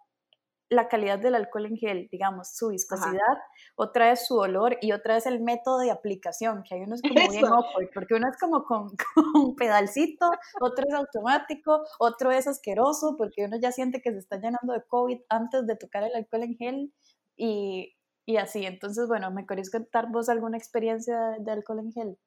la 0.73 0.88
calidad 0.88 1.19
del 1.19 1.35
alcohol 1.35 1.67
en 1.67 1.76
gel, 1.76 2.09
digamos, 2.11 2.57
su 2.57 2.69
viscosidad, 2.69 3.37
otra 3.76 4.11
es 4.11 4.26
su 4.26 4.38
olor 4.38 4.79
y 4.81 4.93
otra 4.93 5.17
es 5.17 5.26
el 5.26 5.41
método 5.41 5.79
de 5.79 5.91
aplicación, 5.91 6.62
que 6.62 6.75
hay 6.75 6.83
unos 6.83 7.02
como 7.26 7.31
bien 7.31 7.45
awkward, 7.45 7.91
porque 7.93 8.14
uno 8.14 8.29
es 8.29 8.38
como 8.38 8.64
con, 8.64 8.91
un 9.35 9.55
pedalcito, 9.55 10.31
otro 10.61 10.85
es 10.88 10.95
automático, 10.95 11.83
otro 11.99 12.31
es 12.31 12.47
asqueroso, 12.47 13.17
porque 13.19 13.45
uno 13.45 13.59
ya 13.61 13.71
siente 13.71 14.00
que 14.00 14.12
se 14.12 14.19
está 14.19 14.37
llenando 14.37 14.73
de 14.73 14.83
COVID 14.88 15.21
antes 15.29 15.67
de 15.67 15.76
tocar 15.76 16.05
el 16.05 16.14
alcohol 16.14 16.45
en 16.45 16.57
gel 16.57 16.93
y, 17.37 17.95
y 18.25 18.37
así. 18.38 18.64
Entonces, 18.64 19.07
bueno, 19.09 19.31
¿me 19.31 19.47
queréis 19.47 19.71
contar 19.71 20.11
vos 20.11 20.29
alguna 20.29 20.57
experiencia 20.57 21.37
de, 21.38 21.52
alcohol 21.52 21.81
en 21.81 21.93
gel? 21.93 22.19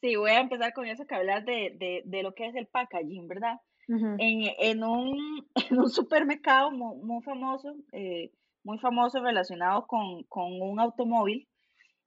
Sí, 0.00 0.16
voy 0.16 0.32
a 0.32 0.40
empezar 0.40 0.72
con 0.74 0.86
eso 0.86 1.06
que 1.06 1.14
hablas 1.14 1.44
de, 1.46 1.76
de, 1.78 2.02
de 2.04 2.22
lo 2.22 2.34
que 2.34 2.48
es 2.48 2.54
el 2.56 2.66
packaging, 2.66 3.28
¿verdad? 3.28 3.58
En, 3.88 4.84
un, 4.84 5.48
en 5.70 5.78
un 5.78 5.90
supermercado 5.90 6.70
muy, 6.70 7.22
famoso, 7.22 7.74
eh, 7.92 8.30
muy 8.62 8.78
famoso 8.78 9.20
relacionado 9.20 9.86
con, 9.86 10.24
un 10.30 10.80
automóvil. 10.80 11.48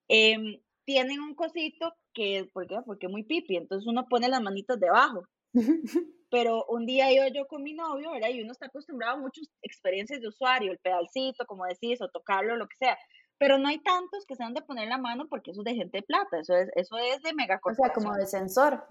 Em, 0.07 0.59
tienen 0.85 1.19
un 1.19 1.35
cosito 1.35 1.93
que, 2.13 2.49
¿por 2.53 2.67
qué? 2.67 2.77
Porque 2.85 3.07
es 3.07 3.11
muy 3.11 3.23
pipi, 3.23 3.57
entonces 3.57 3.87
uno 3.87 4.07
pone 4.07 4.29
las 4.29 4.41
manitas 4.41 4.79
debajo. 4.79 5.23
Pero 6.29 6.65
un 6.65 6.85
día 6.85 7.11
iba 7.11 7.27
yo 7.29 7.47
con 7.47 7.63
mi 7.63 7.73
novio, 7.73 8.11
¿verdad? 8.11 8.29
Y 8.29 8.41
uno 8.41 8.51
está 8.51 8.65
acostumbrado 8.65 9.15
a 9.15 9.19
muchas 9.19 9.47
experiencias 9.61 10.19
de 10.19 10.27
usuario, 10.27 10.71
el 10.71 10.79
pedalcito, 10.79 11.45
como 11.45 11.65
decís, 11.65 12.01
o 12.01 12.09
tocarlo, 12.09 12.57
lo 12.57 12.67
que 12.67 12.75
sea. 12.77 12.97
Pero 13.37 13.57
no 13.57 13.69
hay 13.69 13.79
tantos 13.79 14.25
que 14.25 14.35
sean 14.35 14.53
de 14.53 14.61
poner 14.61 14.89
la 14.89 14.97
mano 14.97 15.27
porque 15.29 15.51
eso 15.51 15.61
es 15.61 15.65
de 15.65 15.75
gente 15.75 15.99
de 15.99 16.03
plata, 16.03 16.39
eso 16.39 16.55
es, 16.55 16.69
eso 16.75 16.97
es 16.97 17.21
de 17.21 17.31
O 17.63 17.73
sea, 17.73 17.93
como 17.93 18.13
de 18.13 18.25
sensor. 18.25 18.85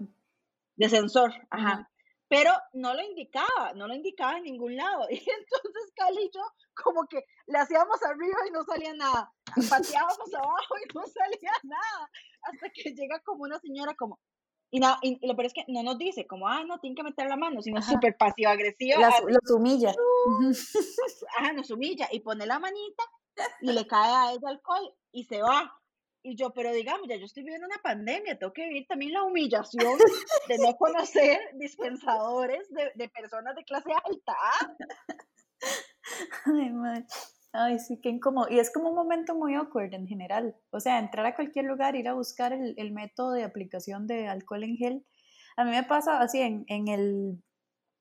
De 0.77 0.89
sensor, 0.89 1.31
ajá. 1.49 1.89
Pero 2.29 2.51
no 2.73 2.93
lo 2.93 3.01
indicaba, 3.01 3.73
no 3.75 3.87
lo 3.87 3.93
indicaba 3.93 4.37
en 4.37 4.43
ningún 4.43 4.75
lado. 4.75 5.07
Y 5.09 5.17
entonces 5.17 5.93
Cali 5.95 6.23
y 6.23 6.31
yo 6.33 6.41
como 6.73 7.07
que 7.07 7.23
le 7.47 7.57
hacíamos 7.57 8.01
arriba 8.03 8.39
y 8.47 8.51
no 8.51 8.63
salía 8.63 8.93
nada. 8.93 9.31
Pateábamos 9.69 10.33
abajo 10.33 10.75
y 10.83 10.93
no 10.93 11.03
salía 11.07 11.51
nada. 11.63 12.09
Hasta 12.41 12.69
que 12.69 12.93
llega 12.93 13.19
como 13.21 13.43
una 13.43 13.59
señora 13.59 13.95
como, 13.95 14.19
y, 14.69 14.79
no, 14.79 14.97
y, 15.01 15.25
lo 15.25 15.35
peor 15.35 15.45
es 15.45 15.53
que 15.53 15.63
no 15.69 15.81
nos 15.81 15.97
dice 15.97 16.27
como, 16.27 16.47
ah, 16.47 16.63
no, 16.65 16.79
tiene 16.79 16.95
que 16.95 17.03
meter 17.03 17.27
la 17.27 17.37
mano, 17.37 17.61
sino 17.61 17.81
súper 17.81 18.17
pasivo-agresiva. 18.17 19.09
Los 19.25 19.51
humilla. 19.51 19.93
Ajá, 21.37 21.53
nos 21.55 21.71
humilla 21.71 22.09
y 22.11 22.19
pone 22.19 22.45
la 22.45 22.59
manita 22.59 23.03
y 23.61 23.71
le 23.71 23.87
cae 23.87 24.13
a 24.13 24.33
ella 24.33 24.49
alcohol 24.49 24.93
y 25.11 25.23
se 25.23 25.41
va. 25.41 25.73
Y 26.23 26.35
yo, 26.35 26.51
pero 26.51 26.73
digamos, 26.73 27.07
ya 27.07 27.15
yo 27.15 27.25
estoy 27.25 27.43
viviendo 27.43 27.67
una 27.67 27.81
pandemia, 27.81 28.37
tengo 28.37 28.51
que 28.51 28.67
vivir 28.67 28.85
también 28.87 29.13
la 29.13 29.23
humillación 29.23 29.97
de 30.47 30.57
no 30.57 30.75
conocer 30.77 31.39
dispensadores 31.53 32.69
de, 32.69 32.91
de 32.95 33.09
personas 33.09 33.55
de 33.55 33.63
clase 33.63 33.91
alta. 34.03 34.35
Ay, 36.45 36.69
man. 36.71 37.05
Ay, 37.53 37.79
sí, 37.79 37.99
qué 38.01 38.09
incómodo. 38.09 38.47
Y 38.49 38.59
es 38.59 38.71
como 38.71 38.89
un 38.89 38.95
momento 38.95 39.33
muy 39.35 39.55
awkward 39.55 39.93
en 39.93 40.07
general. 40.07 40.55
O 40.69 40.79
sea, 40.79 40.99
entrar 40.99 41.25
a 41.25 41.35
cualquier 41.35 41.65
lugar, 41.65 41.95
ir 41.95 42.07
a 42.07 42.13
buscar 42.13 42.53
el, 42.53 42.73
el 42.77 42.91
método 42.91 43.31
de 43.31 43.43
aplicación 43.43 44.05
de 44.05 44.27
alcohol 44.27 44.63
en 44.63 44.77
gel. 44.77 45.05
A 45.55 45.63
mí 45.63 45.71
me 45.71 45.83
pasa 45.83 46.19
así 46.19 46.39
en, 46.39 46.65
en 46.67 46.87
el, 46.87 47.43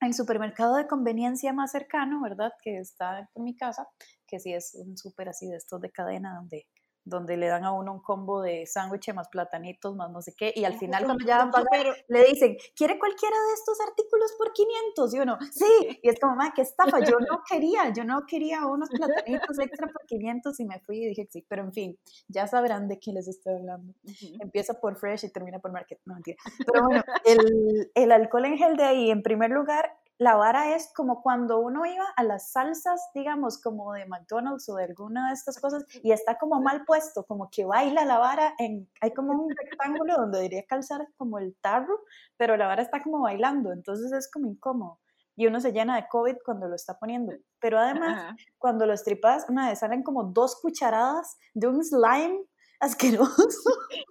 el, 0.01 0.15
supermercado 0.15 0.77
de 0.77 0.87
conveniencia 0.87 1.53
más 1.53 1.73
cercano, 1.73 2.21
¿verdad? 2.21 2.53
Que 2.63 2.79
está 2.79 3.31
en 3.35 3.45
mi 3.45 3.57
casa, 3.57 3.89
que 4.27 4.41
sí 4.41 4.53
es 4.53 4.75
un 4.75 4.99
súper 4.99 5.31
así 5.31 5.49
de 5.49 5.57
estos 5.57 5.81
de 5.81 5.91
cadena 5.91 6.35
donde 6.37 6.67
donde 7.07 7.37
le 7.37 7.47
dan 7.47 7.65
a 7.65 7.73
uno 7.73 7.93
un 7.93 8.01
combo 8.01 8.43
de 8.43 8.67
sándwich 8.67 9.15
más 9.15 9.29
platanitos, 9.29 9.95
más 9.95 10.11
no 10.11 10.21
sé 10.21 10.35
qué, 10.37 10.53
y 10.55 10.65
al 10.65 10.77
final 10.77 11.05
cuando 11.05 11.25
ya 11.25 11.39
van 11.39 11.49
a 11.49 11.53
pagar, 11.53 11.97
le 12.09 12.25
dicen, 12.25 12.57
¿quiere 12.75 12.99
cualquiera 12.99 13.37
de 13.49 13.55
estos 13.55 13.81
artículos 13.81 14.33
por 14.37 14.53
500? 14.53 15.15
Y 15.15 15.19
uno, 15.21 15.39
sí, 15.53 16.01
y 16.03 16.09
es 16.09 16.19
como, 16.19 16.35
ma, 16.35 16.53
qué 16.53 16.63
estafa, 16.63 16.99
yo 17.01 17.19
no 17.21 17.43
quería, 17.49 17.93
yo 17.95 18.05
no 18.05 18.27
quería 18.27 18.67
unos 18.67 18.91
platanitos 18.91 19.59
extra 19.61 19.87
por 19.87 20.05
500 20.05 20.59
y 20.61 20.65
me 20.65 20.81
fui 20.81 21.05
y 21.05 21.09
dije 21.09 21.29
sí, 21.31 21.47
pero 21.49 21.63
en 21.63 21.73
fin, 21.73 21.99
ya 22.27 22.49
sabrán 22.49 22.89
de 22.89 22.99
qué 22.99 23.13
les 23.13 23.29
estoy 23.29 23.55
hablando. 23.55 23.95
Empieza 24.41 24.75
por 24.75 24.97
Fresh 24.97 25.27
y 25.27 25.31
termina 25.31 25.61
por 25.61 25.71
Market, 25.71 26.01
no 26.07 26.15
mentira. 26.15 26.39
Pero 26.67 26.85
bueno, 26.85 27.03
el, 27.25 27.91
el 27.95 28.13
alcohol 28.13 28.47
en 28.47 28.59
gel 28.59 28.77
de 28.77 28.85
ahí, 28.85 29.11
en 29.11 29.23
primer 29.23 29.51
lugar, 29.51 29.97
la 30.19 30.37
vara 30.37 30.75
es 30.75 30.91
como 30.95 31.23
cuando 31.23 31.59
uno 31.59 31.85
iba 31.85 32.07
a 32.17 32.23
las 32.23 32.51
salsas, 32.53 33.01
digamos, 33.15 33.61
como 33.61 33.93
de 33.93 34.07
McDonald's 34.07 34.69
o 34.69 34.77
de 34.77 34.85
alguna 34.85 35.29
de 35.29 35.35
estas 35.35 35.61
cosas, 35.61 35.85
y 36.03 36.13
está 36.13 36.39
como 36.39 36.61
mal 36.61 36.85
puesto, 36.85 37.25
como 37.25 37.51
que 37.51 37.65
baila 37.65 38.05
la 38.05 38.19
vara 38.19 38.55
en, 38.59 38.89
hay 39.01 39.13
como 39.13 39.33
un 39.33 39.55
rectángulo 39.55 40.17
donde 40.17 40.39
debería 40.39 40.65
calzar 40.67 41.07
como 41.17 41.39
el 41.39 41.55
tarro, 41.61 42.01
pero 42.37 42.57
la 42.57 42.67
vara 42.67 42.83
está 42.83 43.03
como 43.03 43.21
bailando, 43.21 43.73
entonces 43.73 44.13
es 44.13 44.31
como 44.31 44.47
incómodo. 44.47 45.01
Y 45.39 45.47
uno 45.47 45.61
se 45.61 45.73
llena 45.73 45.97
de 45.97 46.09
COVID 46.09 46.37
cuando 46.43 46.67
lo 46.67 46.75
está 46.75 46.99
poniendo. 46.99 47.35
Pero 47.61 47.79
además, 47.79 48.35
cuando 48.57 48.87
lo 48.87 48.95
estripas, 48.95 49.45
una 49.51 49.69
vez 49.69 49.81
salen 49.81 50.03
como 50.03 50.25
dos 50.25 50.59
cucharadas 50.63 51.37
de 51.53 51.67
un 51.67 51.85
slime 51.85 52.41
asqueroso. 52.81 53.71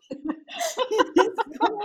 como, 1.59 1.79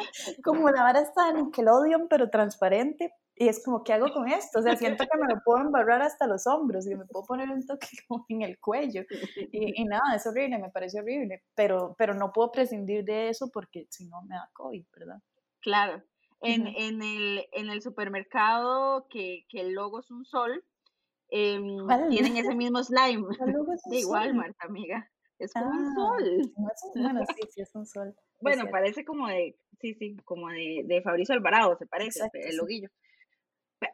como, 0.45 0.69
la 0.69 0.83
vara 0.83 1.01
está 1.01 1.31
en 1.31 1.37
Nickelodeon, 1.37 2.09
pero 2.09 2.29
transparente, 2.29 3.15
y 3.41 3.49
es 3.49 3.65
como, 3.65 3.83
¿qué 3.83 3.95
hago 3.95 4.13
con 4.13 4.29
esto? 4.29 4.59
O 4.59 4.63
sea, 4.63 4.77
siento 5.03 5.05
que 5.11 5.19
me 5.19 5.27
lo 5.27 5.41
puedo 5.43 5.65
embarrar 5.65 6.03
hasta 6.03 6.27
los 6.27 6.47
hombros 6.47 6.87
y 6.87 6.95
me 6.95 7.07
puedo 7.07 7.25
poner 7.25 7.49
un 7.49 7.67
toque 7.67 7.89
como 8.09 8.27
en 8.29 8.43
el 8.43 8.61
cuello. 8.61 9.03
Y, 9.53 9.81
y, 9.81 9.85
nada, 9.87 10.15
es 10.15 10.27
horrible, 10.27 10.59
me 10.59 10.71
parece 10.71 11.01
horrible. 11.01 11.43
Pero, 11.55 11.95
pero 11.99 12.13
no 12.15 12.33
puedo 12.33 12.53
prescindir 12.53 13.03
de 13.05 13.31
eso 13.31 13.51
porque 13.51 13.87
si 13.89 14.07
no 14.07 14.21
me 14.23 14.35
da 14.35 14.51
COVID, 14.53 14.85
¿verdad? 14.95 15.23
Claro. 15.61 16.03
En, 16.43 16.67
en, 16.67 17.03
el, 17.03 17.47
en 17.53 17.71
el 17.71 17.83
supermercado 17.83 19.07
que, 19.09 19.47
que 19.49 19.61
el 19.61 19.73
logo 19.73 20.01
es 20.01 20.11
un 20.11 20.25
sol, 20.25 20.63
eh, 21.31 21.61
tienen 22.11 22.37
ese 22.37 22.55
mismo 22.55 22.83
slime. 22.83 23.27
de 23.87 23.99
igual, 23.99 24.35
Marta, 24.35 24.67
amiga. 24.67 25.11
Es 25.39 25.53
como 25.55 25.71
un 25.71 25.87
ah, 25.87 25.95
sol. 25.97 26.53
bueno, 26.95 27.21
sí, 27.27 27.43
sí, 27.51 27.61
es 27.63 27.75
un 27.75 27.87
sol. 27.87 28.15
Bueno, 28.41 28.67
parece 28.71 29.05
como 29.05 29.29
de, 29.29 29.57
sí, 29.81 29.95
sí, 29.95 30.17
como 30.25 30.49
de, 30.49 30.83
de 30.85 31.03
Fabricio 31.03 31.35
Alvarado, 31.35 31.77
se 31.79 31.87
parece, 31.87 32.29
el 32.35 32.57
loguillo 32.57 32.91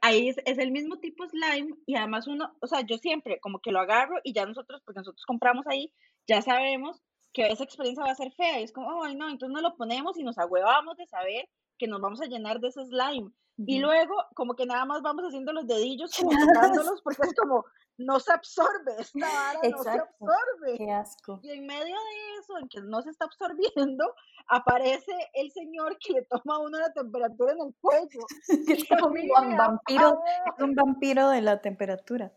ahí 0.00 0.28
es, 0.28 0.58
el 0.58 0.70
mismo 0.70 0.98
tipo 0.98 1.26
slime 1.28 1.74
y 1.86 1.96
además 1.96 2.26
uno, 2.26 2.54
o 2.60 2.66
sea, 2.66 2.80
yo 2.80 2.98
siempre 2.98 3.40
como 3.40 3.60
que 3.60 3.72
lo 3.72 3.80
agarro 3.80 4.16
y 4.24 4.32
ya 4.32 4.46
nosotros, 4.46 4.82
porque 4.84 5.00
nosotros 5.00 5.24
compramos 5.26 5.66
ahí, 5.66 5.92
ya 6.26 6.42
sabemos 6.42 7.02
que 7.32 7.48
esa 7.48 7.64
experiencia 7.64 8.04
va 8.04 8.10
a 8.10 8.16
ser 8.16 8.32
fea 8.32 8.60
y 8.60 8.64
es 8.64 8.72
como, 8.72 9.04
ay 9.04 9.14
no, 9.14 9.28
entonces 9.28 9.54
no 9.54 9.60
lo 9.60 9.76
ponemos 9.76 10.18
y 10.18 10.24
nos 10.24 10.38
agüevamos 10.38 10.96
de 10.96 11.06
saber 11.06 11.48
que 11.78 11.86
nos 11.86 12.00
vamos 12.00 12.20
a 12.20 12.26
llenar 12.26 12.60
de 12.60 12.68
ese 12.68 12.84
slime. 12.86 13.30
Y 13.58 13.78
luego 13.78 14.14
como 14.34 14.54
que 14.54 14.66
nada 14.66 14.84
más 14.84 15.00
vamos 15.00 15.24
haciendo 15.24 15.52
los 15.52 15.66
dedillos 15.66 16.10
como 16.14 16.30
porque 17.04 17.22
es 17.22 17.34
como, 17.34 17.64
no 17.98 18.20
se 18.20 18.32
absorbe, 18.32 18.94
esta 18.98 19.18
vara 19.20 19.60
no 19.70 19.82
se 19.82 19.90
absorbe. 19.90 20.76
Qué 20.76 20.90
asco. 20.90 21.40
Y 21.42 21.50
en 21.50 21.66
medio 21.66 21.94
de 21.94 22.38
eso, 22.40 22.58
en 22.58 22.68
que 22.68 22.80
no 22.82 23.02
se 23.02 23.10
está 23.10 23.24
absorbiendo, 23.24 24.14
aparece 24.48 25.12
el 25.34 25.50
señor 25.52 25.96
que 25.98 26.14
le 26.14 26.22
toma 26.22 26.56
a 26.56 26.58
uno 26.58 26.78
la 26.78 26.92
temperatura 26.92 27.52
en 27.52 27.60
el 27.60 27.74
cuello. 27.80 28.26
es 28.68 28.88
como 28.88 29.06
un 29.06 29.56
vampiro, 29.56 30.22
es 30.56 30.62
un 30.62 30.74
vampiro 30.74 31.30
de 31.30 31.42
la 31.42 31.60
temperatura. 31.60 32.32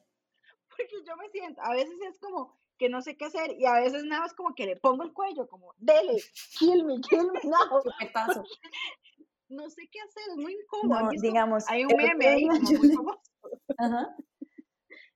Porque 0.69 0.95
yo 1.05 1.15
me 1.17 1.29
siento, 1.29 1.61
a 1.61 1.73
veces 1.73 1.95
es 2.09 2.19
como 2.19 2.57
que 2.77 2.87
no 2.87 3.01
sé 3.01 3.17
qué 3.17 3.25
hacer 3.25 3.51
y 3.59 3.65
a 3.65 3.73
veces 3.73 4.05
nada 4.05 4.21
más 4.21 4.33
como 4.33 4.55
que 4.55 4.65
le 4.65 4.77
pongo 4.77 5.03
el 5.03 5.11
cuello, 5.11 5.47
como, 5.49 5.73
dele, 5.77 6.23
kill 6.57 6.85
me, 6.85 7.01
kill 7.01 7.29
me, 7.33 7.41
no. 7.43 7.57
no 9.49 9.69
sé 9.69 9.89
qué 9.91 9.99
hacer, 9.99 10.23
es 10.29 10.37
muy 10.37 10.53
incómodo. 10.53 11.09
digamos, 11.21 11.65
hay 11.67 11.83
un 11.83 11.97
meme 11.97 12.27
ahí 12.27 12.47
como 12.47 12.61
muy 12.61 12.95
famoso. 12.95 13.21
Ajá 13.77 14.15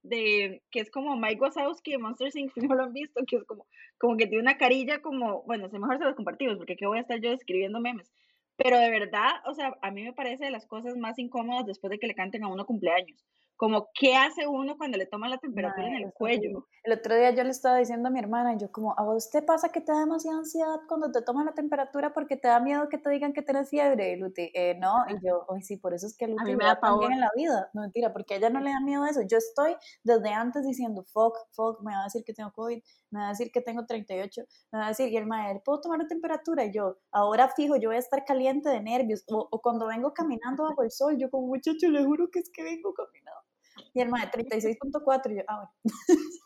de 0.03 0.61
que 0.69 0.81
es 0.81 0.91
como 0.91 1.15
Mike 1.15 1.41
Wazowski 1.41 1.91
de 1.91 1.97
Monsters 1.97 2.35
Inc. 2.35 2.51
Si 2.53 2.61
no 2.61 2.75
lo 2.75 2.83
han 2.83 2.93
visto, 2.93 3.21
que 3.25 3.37
es 3.37 3.43
como, 3.45 3.65
como 3.97 4.17
que 4.17 4.27
tiene 4.27 4.41
una 4.41 4.57
carilla 4.57 5.01
como, 5.01 5.43
bueno, 5.43 5.69
si 5.69 5.79
mejor 5.79 5.97
se 5.97 6.05
los 6.05 6.15
compartimos, 6.15 6.57
porque 6.57 6.73
aquí 6.73 6.85
voy 6.85 6.99
a 6.99 7.01
estar 7.01 7.19
yo 7.19 7.31
escribiendo 7.31 7.79
memes. 7.79 8.11
Pero 8.55 8.77
de 8.77 8.91
verdad, 8.91 9.31
o 9.45 9.53
sea, 9.53 9.75
a 9.81 9.91
mí 9.91 10.03
me 10.03 10.13
parece 10.13 10.45
de 10.45 10.51
las 10.51 10.67
cosas 10.67 10.95
más 10.95 11.17
incómodas 11.17 11.65
después 11.65 11.89
de 11.89 11.97
que 11.97 12.07
le 12.07 12.15
canten 12.15 12.43
a 12.43 12.47
uno 12.47 12.65
cumpleaños 12.65 13.25
como 13.55 13.89
qué 13.93 14.15
hace 14.15 14.47
uno 14.47 14.77
cuando 14.77 14.97
le 14.97 15.05
toma 15.05 15.29
la 15.29 15.37
temperatura 15.37 15.87
en 15.87 15.95
el 15.95 16.13
cuello. 16.13 16.67
El 16.83 16.93
otro 16.93 17.15
día 17.15 17.31
yo 17.31 17.43
le 17.43 17.51
estaba 17.51 17.77
diciendo 17.77 18.09
a 18.09 18.11
mi 18.11 18.19
hermana, 18.19 18.57
yo 18.57 18.71
como, 18.71 18.93
¿a 18.97 19.03
vos 19.03 19.29
te 19.29 19.41
pasa 19.41 19.69
que 19.69 19.79
te 19.79 19.91
da 19.91 19.99
demasiada 19.99 20.39
ansiedad 20.39 20.81
cuando 20.87 21.11
te 21.11 21.21
toman 21.21 21.45
la 21.45 21.53
temperatura 21.53 22.13
porque 22.13 22.35
te 22.35 22.49
da 22.49 22.59
miedo 22.59 22.89
que 22.89 22.97
te 22.97 23.09
digan 23.09 23.31
que 23.31 23.41
tienes 23.41 23.69
fiebre, 23.69 24.17
Luti? 24.17 24.51
Eh, 24.53 24.75
no, 24.79 25.05
y 25.07 25.25
yo, 25.25 25.45
hoy 25.47 25.61
sí, 25.61 25.77
por 25.77 25.93
eso 25.93 26.07
es 26.07 26.17
que 26.17 26.27
Luti 26.27 26.55
me 26.55 26.65
da 26.65 26.79
también 26.79 27.13
en 27.13 27.21
la 27.21 27.31
vida. 27.35 27.69
No, 27.73 27.81
mentira, 27.81 28.11
porque 28.11 28.33
a 28.33 28.37
ella 28.37 28.49
no 28.49 28.59
le 28.59 28.71
da 28.71 28.81
miedo 28.81 29.05
eso. 29.05 29.21
Yo 29.21 29.37
estoy 29.37 29.75
desde 30.03 30.33
antes 30.33 30.65
diciendo, 30.65 31.03
fuck, 31.03 31.37
fuck, 31.51 31.81
me 31.83 31.93
va 31.93 32.01
a 32.01 32.03
decir 32.05 32.23
que 32.25 32.33
tengo 32.33 32.51
COVID, 32.51 32.81
me 33.11 33.19
va 33.19 33.27
a 33.27 33.29
decir 33.29 33.51
que 33.51 33.61
tengo 33.61 33.85
38, 33.85 34.41
me 34.71 34.79
va 34.79 34.85
a 34.85 34.89
decir, 34.89 35.09
y 35.09 35.17
el 35.17 35.25
maestro, 35.25 35.63
¿puedo 35.63 35.81
tomar 35.81 35.99
la 35.99 36.07
temperatura? 36.07 36.65
Y 36.65 36.73
yo, 36.73 36.97
ahora 37.11 37.47
fijo, 37.49 37.77
yo 37.77 37.89
voy 37.89 37.95
a 37.95 37.99
estar 37.99 38.25
caliente 38.25 38.69
de 38.69 38.81
nervios. 38.81 39.23
O, 39.29 39.47
o 39.49 39.61
cuando 39.61 39.87
vengo 39.87 40.13
caminando 40.13 40.63
bajo 40.63 40.83
el 40.83 40.91
sol, 40.91 41.17
yo 41.17 41.29
como, 41.29 41.47
muchacho, 41.47 41.87
le 41.87 42.03
juro 42.03 42.29
que 42.29 42.39
es 42.39 42.49
que 42.53 42.63
vengo 42.63 42.93
caminando 42.93 43.52
y 43.93 44.01
el 44.01 44.09
de 44.09 44.17
36.4, 44.17 45.31
y 45.31 45.35
yo, 45.37 45.43
ah, 45.47 45.55
bueno. 45.55 45.71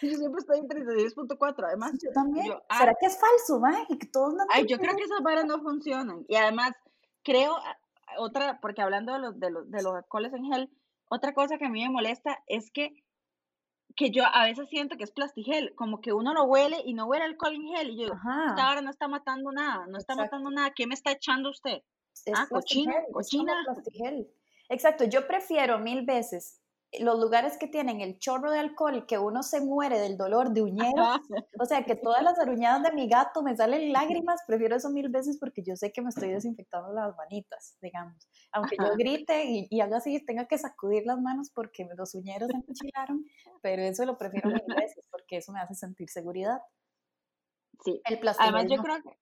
Yo 0.00 0.16
siempre 0.16 0.38
estoy 0.38 0.58
en 0.58 0.68
36.4, 0.68 1.64
además. 1.66 1.92
Yo 2.02 2.12
también. 2.12 2.52
Ah 2.68 2.78
¿Será 2.78 2.94
que 3.00 3.06
es 3.06 3.18
falso, 3.18 3.58
ma? 3.58 3.84
Y 3.88 3.98
que 3.98 4.06
todos 4.06 4.32
no 4.32 4.44
Ay, 4.50 4.64
yo 4.68 4.78
creo 4.78 4.94
que 4.94 5.02
esas 5.02 5.22
varas 5.22 5.44
no 5.44 5.60
funcionan. 5.60 6.24
Y 6.28 6.36
además, 6.36 6.70
creo, 7.24 7.56
ah, 7.56 7.76
otra, 8.18 8.60
porque 8.60 8.80
hablando 8.80 9.12
de 9.14 9.18
los, 9.18 9.40
de 9.40 9.50
los, 9.50 9.70
de 9.70 9.82
los 9.82 9.94
alcoholes 9.94 10.32
en 10.34 10.44
gel, 10.44 10.70
otra 11.08 11.34
cosa 11.34 11.58
que 11.58 11.66
a 11.66 11.68
mí 11.68 11.82
me 11.82 11.90
molesta 11.90 12.38
es 12.46 12.70
que, 12.70 13.02
que 13.96 14.10
yo 14.10 14.22
a 14.24 14.44
veces 14.44 14.68
siento 14.68 14.96
que 14.96 15.04
es 15.04 15.10
plastigel, 15.10 15.74
como 15.74 16.00
que 16.00 16.12
uno 16.12 16.32
lo 16.32 16.44
huele 16.44 16.80
y 16.84 16.94
no 16.94 17.06
huele 17.06 17.24
alcohol 17.24 17.54
en 17.54 17.66
gel. 17.66 17.90
Y 17.90 17.96
yo 17.96 18.04
digo, 18.04 18.14
esta 18.14 18.66
vara 18.66 18.82
no 18.82 18.90
está 18.90 19.08
matando 19.08 19.50
nada, 19.50 19.86
no 19.88 19.98
está 19.98 20.14
matando 20.14 20.50
nada. 20.50 20.72
¿Qué 20.76 20.86
me 20.86 20.94
está 20.94 21.10
echando 21.10 21.50
usted? 21.50 21.82
ah, 22.34 22.46
cochina, 22.50 22.94
cochina. 23.12 23.54
Exacto, 24.68 25.04
yo 25.04 25.26
prefiero 25.26 25.78
mil 25.78 26.04
veces 26.04 26.60
los 27.00 27.18
lugares 27.18 27.58
que 27.58 27.66
tienen 27.66 28.00
el 28.00 28.18
chorro 28.18 28.50
de 28.50 28.58
alcohol 28.58 29.06
que 29.06 29.18
uno 29.18 29.42
se 29.42 29.60
muere 29.60 29.98
del 29.98 30.16
dolor 30.16 30.52
de 30.52 30.62
uñeros, 30.62 31.20
o 31.58 31.66
sea, 31.66 31.84
que 31.84 31.94
todas 31.94 32.22
las 32.22 32.38
aruñadas 32.38 32.82
de 32.82 32.92
mi 32.92 33.08
gato 33.08 33.42
me 33.42 33.54
salen 33.56 33.92
lágrimas, 33.92 34.40
prefiero 34.46 34.76
eso 34.76 34.88
mil 34.90 35.08
veces 35.10 35.36
porque 35.38 35.62
yo 35.62 35.76
sé 35.76 35.92
que 35.92 36.00
me 36.00 36.08
estoy 36.08 36.30
desinfectando 36.30 36.92
las 36.92 37.14
manitas, 37.16 37.76
digamos. 37.82 38.16
Aunque 38.52 38.76
yo 38.78 38.96
grite 38.96 39.44
y, 39.44 39.66
y, 39.70 39.80
haga 39.80 39.98
así, 39.98 40.24
tenga 40.24 40.46
que 40.46 40.56
sacudir 40.56 41.04
las 41.04 41.20
manos 41.20 41.50
porque 41.54 41.86
los 41.96 42.14
uñeros 42.14 42.48
se 42.50 42.56
enchilaron, 42.56 43.24
pero 43.60 43.82
eso 43.82 44.06
lo 44.06 44.16
prefiero 44.16 44.48
mil 44.48 44.74
veces 44.74 45.06
porque 45.10 45.36
eso 45.38 45.52
me 45.52 45.60
hace 45.60 45.74
sentir 45.74 46.08
seguridad. 46.08 46.60
Sí. 47.84 48.00
El. 48.06 48.20
Además, 48.38 48.64
yo 48.68 48.82
creo 48.82 49.02
que. 49.02 49.18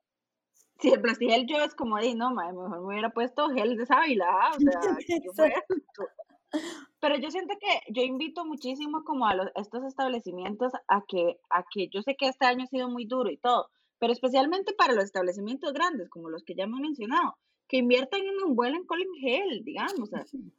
Sí, 0.78 0.90
el 0.90 1.00
plastigel 1.00 1.46
yo 1.46 1.56
es 1.62 1.74
como, 1.74 1.98
di, 1.98 2.14
no, 2.14 2.30
mejor 2.30 2.70
me 2.70 2.78
hubiera 2.78 3.10
puesto 3.10 3.48
gel 3.50 3.76
de 3.76 3.86
sábila, 3.86 4.52
o 4.54 4.60
sea, 4.60 5.48
Pero 7.00 7.18
yo 7.18 7.30
siento 7.30 7.54
que 7.60 7.92
yo 7.92 8.02
invito 8.02 8.44
muchísimo 8.44 9.04
como 9.04 9.26
a, 9.26 9.34
los, 9.34 9.48
estos 9.54 9.84
establecimientos 9.84 10.72
a 10.88 11.04
que, 11.06 11.38
a 11.50 11.64
que 11.70 11.88
yo 11.88 12.02
sé 12.02 12.16
que 12.16 12.28
este 12.28 12.46
año 12.46 12.64
ha 12.64 12.68
sido 12.68 12.88
muy 12.88 13.06
duro 13.06 13.30
y 13.30 13.36
todo, 13.36 13.70
pero 13.98 14.12
especialmente 14.12 14.72
para 14.72 14.94
los 14.94 15.04
establecimientos 15.04 15.72
grandes, 15.72 16.08
como 16.08 16.30
los 16.30 16.44
que 16.44 16.54
ya 16.54 16.64
hemos 16.64 16.80
mencionado, 16.80 17.36
que 17.68 17.78
inviertan 17.78 18.20
en 18.20 18.42
un 18.44 18.54
buen 18.54 18.84
Colin 18.84 19.14
Gel, 19.20 19.64
digamos, 19.64 20.10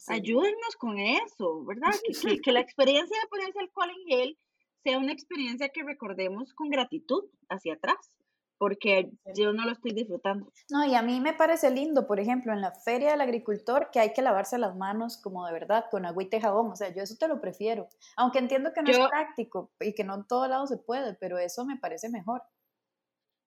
ayúdennos 0.08 0.76
con 0.78 0.98
eso, 1.00 1.64
¿verdad? 1.64 1.94
Que, 2.06 2.42
que, 2.42 2.52
la 2.52 2.60
experiencia 2.60 3.18
de 3.22 3.28
ponerse 3.30 3.60
el 3.60 3.72
Colin 3.72 4.08
Gel 4.08 4.38
sea 4.84 4.98
una 4.98 5.14
experiencia 5.14 5.70
que 5.70 5.84
recordemos 5.84 6.54
con 6.54 6.70
gratitud 6.70 7.24
hacia 7.50 7.76
atrás, 7.76 8.12
porque 8.58 9.12
yo 9.36 9.54
no 9.54 9.66
lo 9.66 9.72
estoy 9.72 9.92
disfrutando. 9.92 10.52
No, 10.70 10.86
y 10.86 10.96
a 10.96 11.02
mí 11.02 11.20
me 11.20 11.34
parece 11.34 11.70
lindo, 11.72 12.08
por 12.08 12.20
ejemplo, 12.20 12.54
en 12.54 12.62
la 12.62 12.72
feria 12.72 13.12
del 13.12 13.22
agricultor, 13.22 13.90
que 13.92 14.00
hay 14.00 14.14
que 14.14 14.22
lavarse 14.22 14.58
las 14.58 14.76
manos 14.76 15.18
como 15.18 15.46
de 15.46 15.54
verdad, 15.54 15.86
con 15.92 16.06
agüita 16.06 16.38
y 16.38 16.42
jabón, 16.42 16.72
o 16.72 16.76
sea, 16.76 16.94
yo 16.94 17.04
eso 17.04 17.16
te 17.20 17.28
lo 17.28 17.40
prefiero, 17.40 17.88
aunque 18.16 18.40
entiendo 18.40 18.74
que 18.74 18.82
no 18.82 18.90
es 18.90 19.08
práctico 19.10 19.72
y 19.80 19.94
que 19.94 20.04
no 20.04 20.16
en 20.16 20.28
todo 20.28 20.48
lado 20.48 20.68
se 20.68 20.78
puede, 20.78 21.14
pero 21.14 21.38
eso 21.38 21.66
me 21.66 21.78
parece 21.78 22.10
mejor. 22.10 22.44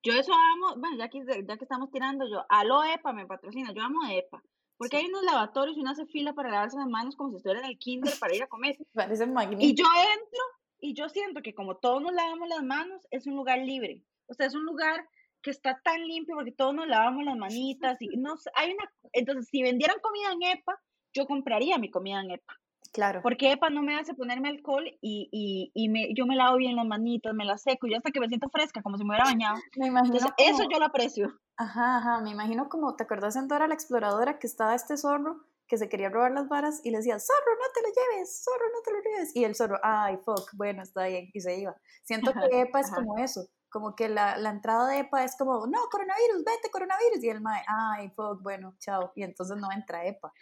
Yo 0.02 0.14
eso 0.14 0.32
amo, 0.32 0.80
bueno, 0.80 0.96
ya 0.96 1.08
que, 1.08 1.24
ya 1.46 1.56
que 1.56 1.64
estamos 1.64 1.90
tirando, 1.90 2.26
yo, 2.28 2.44
alo 2.48 2.84
EPA 2.84 3.12
me 3.12 3.26
patrocina, 3.26 3.72
yo 3.72 3.82
amo 3.82 4.00
EPA. 4.10 4.42
Porque 4.78 4.96
hay 4.96 5.06
unos 5.06 5.22
lavatorios 5.24 5.76
y 5.76 5.80
uno 5.80 5.90
hace 5.90 6.06
fila 6.06 6.32
para 6.32 6.50
lavarse 6.50 6.78
las 6.78 6.88
manos 6.88 7.14
como 7.14 7.28
si 7.28 7.36
estuviera 7.36 7.60
en 7.60 7.66
el 7.66 7.78
kinder 7.78 8.14
para 8.18 8.34
ir 8.34 8.42
a 8.42 8.46
comer. 8.46 8.78
Parece 8.94 9.26
magnífico. 9.26 9.62
Y 9.62 9.74
yo 9.74 9.84
entro 9.84 10.40
y 10.78 10.94
yo 10.94 11.10
siento 11.10 11.42
que 11.42 11.54
como 11.54 11.76
todos 11.76 12.00
nos 12.00 12.14
lavamos 12.14 12.48
las 12.48 12.62
manos, 12.62 13.06
es 13.10 13.26
un 13.26 13.36
lugar 13.36 13.58
libre. 13.58 14.02
O 14.30 14.34
sea, 14.34 14.46
es 14.46 14.54
un 14.54 14.64
lugar 14.64 15.06
que 15.42 15.50
está 15.50 15.80
tan 15.82 16.06
limpio 16.06 16.34
porque 16.36 16.52
todos 16.52 16.74
nos 16.74 16.86
lavamos 16.86 17.24
las 17.24 17.36
manitas 17.36 18.00
y 18.00 18.08
no 18.16 18.34
hay 18.54 18.72
una 18.72 18.90
entonces 19.12 19.48
si 19.50 19.62
vendieran 19.62 19.96
comida 20.00 20.32
en 20.32 20.58
EPA, 20.58 20.78
yo 21.12 21.26
compraría 21.26 21.78
mi 21.78 21.90
comida 21.90 22.20
en 22.20 22.32
EPA. 22.32 22.54
Claro. 22.92 23.20
Porque 23.22 23.52
EPA 23.52 23.70
no 23.70 23.82
me 23.82 23.96
hace 23.96 24.14
ponerme 24.14 24.48
alcohol 24.48 24.84
y, 25.00 25.28
y, 25.30 25.70
y 25.74 25.88
me, 25.88 26.12
yo 26.14 26.26
me 26.26 26.34
lavo 26.34 26.56
bien 26.56 26.74
las 26.74 26.86
manitas, 26.86 27.34
me 27.34 27.44
las 27.44 27.62
seco, 27.62 27.86
y 27.86 27.94
hasta 27.94 28.10
que 28.10 28.18
me 28.18 28.28
siento 28.28 28.48
fresca, 28.50 28.82
como 28.82 28.98
si 28.98 29.04
me 29.04 29.10
hubiera 29.10 29.24
bañado. 29.24 29.56
Me 29.76 29.86
imagino. 29.86 30.16
Eso 30.36 30.64
yo 30.70 30.78
lo 30.78 30.86
aprecio. 30.86 31.32
Ajá, 31.56 31.98
ajá, 31.98 32.20
me 32.20 32.30
imagino 32.30 32.68
como, 32.68 32.96
¿te 32.96 33.04
acuerdas 33.04 33.36
en 33.36 33.46
Dora 33.46 33.68
la 33.68 33.74
Exploradora 33.74 34.38
que 34.38 34.46
estaba 34.46 34.74
este 34.74 34.96
zorro 34.96 35.44
que 35.68 35.76
se 35.76 35.88
quería 35.88 36.08
robar 36.08 36.32
las 36.32 36.48
varas 36.48 36.80
y 36.84 36.90
le 36.90 36.96
decía, 36.96 37.18
zorro, 37.20 37.52
no 37.60 37.66
te 37.72 37.82
lo 37.82 37.88
lleves, 37.88 38.42
zorro, 38.42 38.64
no 38.72 38.82
te 38.82 38.92
lo 38.92 38.98
lleves? 39.02 39.36
Y 39.36 39.44
el 39.44 39.54
zorro, 39.54 39.78
ay, 39.82 40.16
fuck, 40.24 40.50
bueno, 40.54 40.82
está 40.82 41.06
bien, 41.06 41.30
y 41.32 41.40
se 41.40 41.60
iba. 41.60 41.76
Siento 42.02 42.32
que 42.32 42.62
EPA 42.62 42.80
es 42.80 42.90
como 42.90 43.18
eso, 43.18 43.46
como 43.70 43.94
que 43.94 44.08
la, 44.08 44.36
la, 44.36 44.50
entrada 44.50 44.88
de 44.88 45.00
EPA 45.00 45.24
es 45.24 45.36
como, 45.36 45.66
no, 45.66 45.78
coronavirus, 45.90 46.44
vete, 46.44 46.70
coronavirus, 46.70 47.22
y 47.22 47.28
el 47.28 47.40
mae, 47.40 47.62
ay, 47.66 48.10
fuck, 48.10 48.42
bueno, 48.42 48.74
chao, 48.78 49.12
y 49.14 49.22
entonces 49.22 49.56
no 49.56 49.70
entra 49.72 50.04
EPA. 50.04 50.32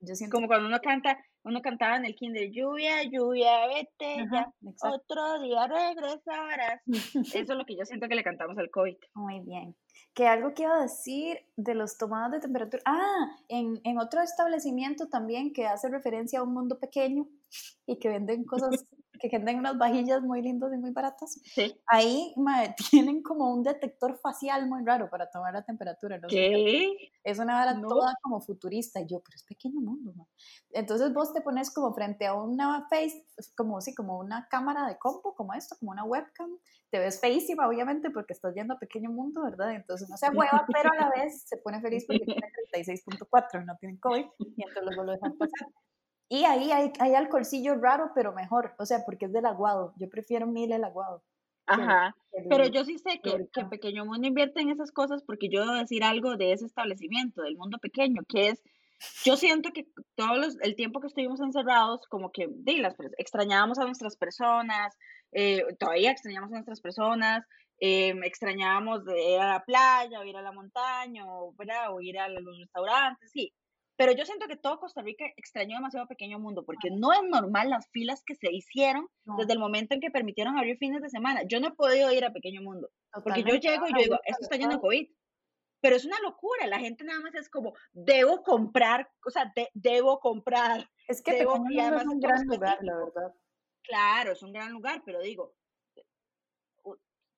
Yo 0.00 0.14
siento 0.14 0.36
como 0.36 0.46
cuando 0.46 0.68
uno 0.68 0.80
canta, 0.80 1.18
uno 1.44 1.62
cantaba 1.62 1.96
en 1.96 2.04
el 2.04 2.14
kinder, 2.14 2.50
lluvia, 2.50 3.02
lluvia, 3.04 3.66
vete 3.68 4.26
ya, 4.30 4.52
otro 4.82 5.40
día 5.40 5.66
regresarás. 5.66 6.82
Eso 6.86 7.38
es 7.38 7.48
lo 7.48 7.64
que 7.64 7.76
yo 7.76 7.84
siento 7.84 8.08
que 8.08 8.14
le 8.14 8.24
cantamos 8.24 8.58
al 8.58 8.70
COVID. 8.70 8.96
Muy 9.14 9.40
bien. 9.40 9.74
Que 10.14 10.26
algo 10.26 10.52
que 10.52 10.64
iba 10.64 10.76
a 10.76 10.82
decir 10.82 11.38
de 11.56 11.74
los 11.74 11.96
tomados 11.96 12.32
de 12.32 12.40
temperatura. 12.40 12.82
Ah, 12.84 13.30
en, 13.48 13.80
en 13.84 13.98
otro 13.98 14.20
establecimiento 14.20 15.08
también 15.08 15.52
que 15.52 15.66
hace 15.66 15.88
referencia 15.88 16.40
a 16.40 16.42
un 16.42 16.52
mundo 16.52 16.78
pequeño 16.78 17.26
y 17.86 17.98
que 17.98 18.08
venden 18.08 18.44
cosas 18.44 18.84
que 19.18 19.28
venden 19.28 19.58
unas 19.58 19.76
vajillas 19.76 20.22
muy 20.22 20.42
lindas 20.42 20.72
y 20.72 20.78
muy 20.78 20.90
baratas. 20.90 21.40
Sí. 21.44 21.74
Ahí 21.86 22.34
tienen 22.90 23.22
como 23.22 23.52
un 23.52 23.62
detector 23.62 24.18
facial 24.18 24.68
muy 24.68 24.84
raro 24.84 25.10
para 25.10 25.30
tomar 25.30 25.52
la 25.52 25.62
temperatura. 25.62 26.18
¿no? 26.18 26.28
¿Qué? 26.28 27.10
Es 27.24 27.38
una 27.38 27.54
vara 27.54 27.80
toda 27.80 28.14
como 28.22 28.40
futurista. 28.40 29.00
Y 29.00 29.06
yo, 29.06 29.20
pero 29.20 29.36
es 29.36 29.42
pequeño 29.42 29.80
mundo. 29.80 30.12
¿no? 30.16 30.28
Entonces 30.70 31.12
vos 31.12 31.32
te 31.32 31.40
pones 31.40 31.70
como 31.70 31.92
frente 31.94 32.26
a 32.26 32.34
una 32.34 32.86
face, 32.88 33.26
como 33.56 33.80
sí, 33.80 33.94
como 33.94 34.18
una 34.18 34.48
cámara 34.48 34.86
de 34.86 34.98
compu, 34.98 35.34
como 35.34 35.54
esto, 35.54 35.76
como 35.78 35.92
una 35.92 36.04
webcam. 36.04 36.50
Te 36.90 36.98
ves 36.98 37.20
feísima, 37.20 37.68
obviamente, 37.68 38.10
porque 38.10 38.32
estás 38.32 38.54
yendo 38.54 38.74
a 38.74 38.78
pequeño 38.78 39.10
mundo, 39.10 39.42
¿verdad? 39.42 39.74
Entonces 39.74 40.08
no 40.08 40.16
se 40.16 40.30
hueva, 40.30 40.66
pero 40.72 40.90
a 40.92 40.96
la 40.96 41.10
vez 41.10 41.42
se 41.42 41.58
pone 41.58 41.80
feliz 41.80 42.04
porque 42.06 42.24
tiene 42.24 42.50
36.4 42.72 43.62
y 43.62 43.66
no 43.66 43.76
tiene 43.76 43.98
COVID. 44.00 44.24
Y 44.38 44.62
entonces 44.62 44.84
luego 44.84 45.04
lo 45.04 45.12
dejan 45.12 45.36
pasar. 45.36 45.68
Y 46.28 46.44
ahí 46.44 46.70
hay, 46.72 46.92
hay 47.00 47.14
alcoholcillo 47.14 47.76
raro, 47.76 48.12
pero 48.14 48.32
mejor, 48.32 48.74
o 48.78 48.84
sea, 48.84 49.04
porque 49.04 49.26
es 49.26 49.32
del 49.32 49.46
aguado. 49.46 49.94
Yo 49.96 50.08
prefiero 50.10 50.46
mil 50.46 50.70
el 50.72 50.84
aguado. 50.84 51.22
Ajá, 51.68 52.16
pero 52.48 52.66
yo 52.66 52.84
sí 52.84 52.98
sé 52.98 53.20
que, 53.22 53.46
que 53.52 53.64
Pequeño 53.66 54.06
Mundo 54.06 54.26
invierte 54.26 54.60
en 54.60 54.70
esas 54.70 54.90
cosas 54.90 55.22
porque 55.22 55.48
yo 55.50 55.60
debo 55.60 55.74
decir 55.74 56.02
algo 56.02 56.36
de 56.36 56.52
ese 56.52 56.64
establecimiento, 56.64 57.42
del 57.42 57.56
mundo 57.56 57.78
pequeño, 57.78 58.22
que 58.26 58.48
es, 58.48 58.62
yo 59.24 59.36
siento 59.36 59.70
que 59.72 59.86
todo 60.14 60.34
el 60.62 60.76
tiempo 60.76 61.00
que 61.00 61.08
estuvimos 61.08 61.40
encerrados, 61.40 62.06
como 62.08 62.32
que 62.32 62.46
de, 62.48 62.78
las, 62.78 62.96
extrañábamos 63.18 63.78
a 63.78 63.84
nuestras 63.84 64.16
personas, 64.16 64.96
eh, 65.32 65.62
todavía 65.78 66.10
extrañamos 66.10 66.50
a 66.52 66.54
nuestras 66.54 66.80
personas, 66.80 67.44
eh, 67.80 68.14
extrañábamos 68.24 69.04
de 69.04 69.34
ir 69.34 69.40
a 69.40 69.52
la 69.52 69.64
playa, 69.64 70.20
o 70.20 70.24
ir 70.24 70.36
a 70.36 70.42
la 70.42 70.52
montaña, 70.52 71.26
o, 71.26 71.54
o 71.54 72.00
ir 72.00 72.18
a 72.18 72.28
los 72.28 72.58
restaurantes, 72.58 73.30
sí, 73.30 73.52
pero 73.98 74.12
yo 74.12 74.24
siento 74.24 74.46
que 74.46 74.56
todo 74.56 74.78
Costa 74.78 75.02
Rica 75.02 75.24
extrañó 75.36 75.74
demasiado 75.76 76.06
Pequeño 76.06 76.38
Mundo, 76.38 76.64
porque 76.64 76.88
no 76.88 77.12
es 77.12 77.20
normal 77.28 77.68
las 77.68 77.90
filas 77.90 78.22
que 78.24 78.36
se 78.36 78.52
hicieron 78.52 79.08
desde 79.36 79.54
el 79.54 79.58
momento 79.58 79.92
en 79.92 80.00
que 80.00 80.12
permitieron 80.12 80.56
abrir 80.56 80.78
fines 80.78 81.02
de 81.02 81.10
semana. 81.10 81.42
Yo 81.48 81.58
no 81.58 81.66
he 81.66 81.72
podido 81.72 82.12
ir 82.12 82.24
a 82.24 82.32
Pequeño 82.32 82.62
Mundo, 82.62 82.88
porque 83.24 83.42
yo 83.42 83.56
llego 83.56 83.88
y 83.88 83.92
yo 83.92 84.02
digo, 84.04 84.18
esto 84.24 84.42
está 84.42 84.56
lleno 84.56 84.74
de 84.74 84.80
COVID. 84.80 85.08
Pero 85.80 85.96
es 85.96 86.04
una 86.04 86.18
locura, 86.20 86.66
la 86.68 86.78
gente 86.78 87.04
nada 87.04 87.20
más 87.20 87.34
es 87.34 87.50
como, 87.50 87.72
debo 87.92 88.42
comprar, 88.42 89.10
o 89.26 89.30
sea, 89.30 89.52
debo 89.74 90.20
comprar. 90.20 90.88
Es 91.08 91.20
que 91.20 91.32
debo, 91.32 91.54
es 91.54 91.60
un 92.06 92.20
gran 92.20 92.46
lugar, 92.46 92.78
la 92.82 92.96
verdad. 92.96 93.34
Claro, 93.82 94.32
es 94.32 94.42
un 94.42 94.52
gran 94.52 94.70
lugar, 94.70 95.02
pero 95.04 95.20
digo, 95.20 95.56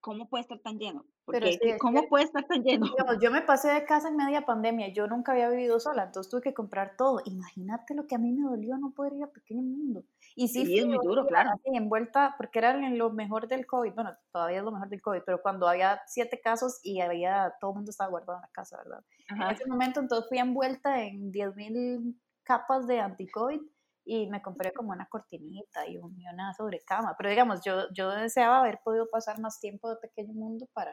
¿cómo 0.01 0.29
puede 0.29 0.43
estar 0.43 0.59
tan 0.59 0.79
lleno? 0.79 1.05
Porque, 1.25 1.77
¿Cómo 1.79 2.09
puede 2.09 2.25
estar 2.25 2.45
tan 2.45 2.63
lleno? 2.63 2.87
yo 3.21 3.31
me 3.31 3.43
pasé 3.43 3.71
de 3.71 3.85
casa 3.85 4.09
en 4.09 4.17
media 4.17 4.45
pandemia, 4.45 4.93
yo 4.93 5.07
nunca 5.07 5.33
había 5.33 5.49
vivido 5.49 5.79
sola, 5.79 6.05
entonces 6.05 6.31
tuve 6.31 6.41
que 6.41 6.55
comprar 6.55 6.97
todo. 6.97 7.21
Imagínate 7.25 7.95
lo 7.95 8.07
que 8.07 8.15
a 8.15 8.19
mí 8.19 8.33
me 8.33 8.49
dolió 8.49 8.77
no 8.79 8.93
poder 8.93 9.13
ir 9.15 9.25
a 9.25 9.29
Pequeño 9.29 9.63
Mundo. 9.63 10.05
Y 10.35 10.49
sí, 10.49 10.67
sí 10.67 10.79
es 10.79 10.87
muy 10.87 10.99
duro, 11.03 11.27
claro. 11.27 11.51
envuelta, 11.65 12.35
porque 12.37 12.59
era 12.59 12.77
lo 12.77 13.11
mejor 13.11 13.47
del 13.49 13.67
COVID, 13.67 13.93
bueno, 13.95 14.17
todavía 14.33 14.59
es 14.59 14.65
lo 14.65 14.73
mejor 14.73 14.89
del 14.89 15.03
COVID, 15.03 15.21
pero 15.25 15.41
cuando 15.43 15.69
había 15.69 16.01
siete 16.07 16.41
casos 16.41 16.81
y 16.83 17.01
había, 17.01 17.55
todo 17.61 17.73
el 17.73 17.77
mundo 17.77 17.91
estaba 17.91 18.11
guardado 18.11 18.39
en 18.39 18.43
la 18.43 18.49
casa, 18.49 18.79
¿verdad? 18.79 19.05
En 19.29 19.43
ese 19.43 19.67
momento 19.69 20.01
entonces 20.01 20.29
fui 20.29 20.39
envuelta 20.39 21.03
en 21.03 21.33
10.000 21.33 22.15
capas 22.43 22.87
de 22.87 23.01
anti-COVID 23.01 23.61
y 24.13 24.27
me 24.27 24.43
compré 24.43 24.73
como 24.73 24.91
una 24.91 25.07
cortinita 25.07 25.87
y, 25.87 25.97
una 25.97 26.53
sobrecama. 26.55 27.15
Pero 27.17 27.31
digamos, 27.31 27.61
yo, 27.65 27.85
yo 27.93 28.11
deseaba 28.11 28.59
haber 28.59 28.81
podido 28.83 29.09
pasar 29.09 29.39
más 29.39 29.61
tiempo 29.61 29.89
de 29.89 30.01
pequeño 30.01 30.33
mundo 30.33 30.67
para, 30.73 30.93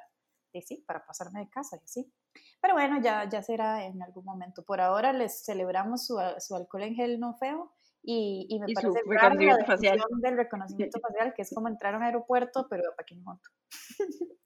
sí, 0.64 0.84
para 0.86 1.04
pasarme 1.04 1.40
de 1.40 1.50
casa 1.50 1.78
y 1.82 1.84
así. 1.84 2.14
Pero 2.62 2.76
bueno, 2.76 3.02
ya, 3.02 3.28
ya 3.28 3.42
será 3.42 3.86
en 3.86 4.04
algún 4.04 4.24
momento. 4.24 4.64
Por 4.64 4.82
ahora 4.82 5.14
les 5.14 5.44
celebramos 5.44 6.06
su, 6.06 6.20
su 6.38 6.56
alcohol 6.56 6.84
en 6.84 6.94
gel 6.94 7.20
no 7.20 7.36
feo 7.40 7.74
y, 8.04 8.46
y 8.52 8.60
me 8.60 8.68
parece 8.72 9.02
la 9.08 9.66
facial. 9.66 10.00
del 10.22 10.38
reconocimiento 10.38 11.00
facial, 11.02 11.34
que 11.36 11.42
es 11.42 11.52
como 11.56 11.70
entrar 11.70 11.96
a 11.96 11.98
un 11.98 12.04
aeropuerto, 12.04 12.68
pero 12.70 12.84
a 12.88 12.96
pequeño 12.96 13.24
mundo. 13.24 13.42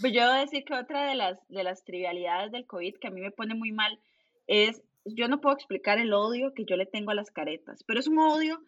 Pues 0.00 0.12
yo 0.12 0.22
debo 0.22 0.40
decir 0.40 0.64
que 0.64 0.74
otra 0.74 1.06
de 1.06 1.14
las, 1.14 1.38
de 1.46 1.62
las 1.62 1.84
trivialidades 1.84 2.50
del 2.50 2.66
COVID 2.66 2.96
que 3.00 3.06
a 3.06 3.10
mí 3.12 3.20
me 3.20 3.30
pone 3.30 3.54
muy 3.54 3.70
mal 3.70 4.00
es 4.48 4.82
yo 5.04 5.28
no 5.28 5.40
puedo 5.40 5.54
explicar 5.54 5.98
el 5.98 6.12
odio 6.12 6.52
que 6.54 6.64
yo 6.64 6.76
le 6.76 6.86
tengo 6.86 7.10
a 7.10 7.14
las 7.14 7.30
caretas, 7.30 7.84
pero 7.86 8.00
es 8.00 8.06
un 8.06 8.18
odio 8.18 8.60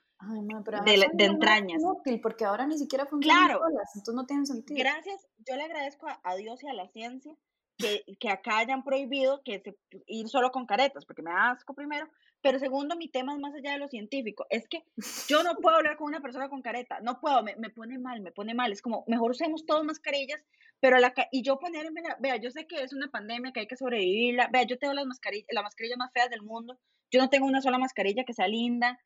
de, 0.84 1.08
de 1.12 1.24
entrañas. 1.24 1.82
Útil 1.84 2.20
porque 2.20 2.44
ahora 2.44 2.66
ni 2.66 2.78
siquiera 2.78 3.06
funcionan 3.06 3.46
claro, 3.46 3.60
entonces 3.94 4.14
no 4.14 4.26
tiene 4.26 4.46
sentido. 4.46 4.78
Gracias, 4.78 5.26
yo 5.46 5.56
le 5.56 5.62
agradezco 5.62 6.06
a, 6.22 6.34
Dios 6.36 6.62
y 6.62 6.68
a 6.68 6.74
la 6.74 6.88
ciencia 6.88 7.34
que, 7.76 8.04
que 8.18 8.30
acá 8.30 8.58
hayan 8.58 8.82
prohibido 8.82 9.42
que 9.44 9.60
se, 9.60 9.76
ir 10.06 10.28
solo 10.28 10.50
con 10.50 10.66
caretas, 10.66 11.04
porque 11.04 11.22
me 11.22 11.30
da 11.30 11.50
asco 11.50 11.74
primero, 11.74 12.08
pero 12.40 12.58
segundo, 12.58 12.96
mi 12.96 13.08
tema 13.08 13.34
es 13.34 13.40
más 13.40 13.54
allá 13.54 13.72
de 13.72 13.78
lo 13.78 13.88
científico, 13.88 14.46
es 14.50 14.68
que 14.68 14.84
yo 15.28 15.42
no 15.42 15.56
puedo 15.56 15.76
hablar 15.76 15.96
con 15.96 16.06
una 16.06 16.20
persona 16.20 16.48
con 16.48 16.62
careta, 16.62 17.00
no 17.00 17.20
puedo, 17.20 17.42
me, 17.42 17.56
me 17.56 17.70
pone 17.70 17.98
mal, 17.98 18.20
me 18.20 18.32
pone 18.32 18.54
mal, 18.54 18.72
es 18.72 18.82
como, 18.82 19.04
mejor 19.06 19.30
usemos 19.30 19.66
todos 19.66 19.84
mascarillas 19.84 20.44
pero 20.80 20.98
la, 20.98 21.14
y 21.32 21.42
yo 21.42 21.58
ponerme, 21.58 22.02
vea, 22.20 22.36
yo 22.36 22.50
sé 22.50 22.66
que 22.66 22.82
es 22.82 22.92
una 22.92 23.10
pandemia 23.10 23.52
que 23.52 23.60
hay 23.60 23.66
que 23.66 23.76
sobrevivirla, 23.76 24.48
vea, 24.52 24.64
yo 24.64 24.78
tengo 24.78 24.94
las 24.94 25.06
mascarillas, 25.06 25.46
la 25.50 25.62
mascarilla 25.62 25.96
más 25.96 26.12
fea 26.12 26.28
del 26.28 26.42
mundo, 26.42 26.78
yo 27.10 27.20
no 27.20 27.30
tengo 27.30 27.46
una 27.46 27.62
sola 27.62 27.78
mascarilla 27.78 28.24
que 28.24 28.34
sea 28.34 28.48
linda, 28.48 28.98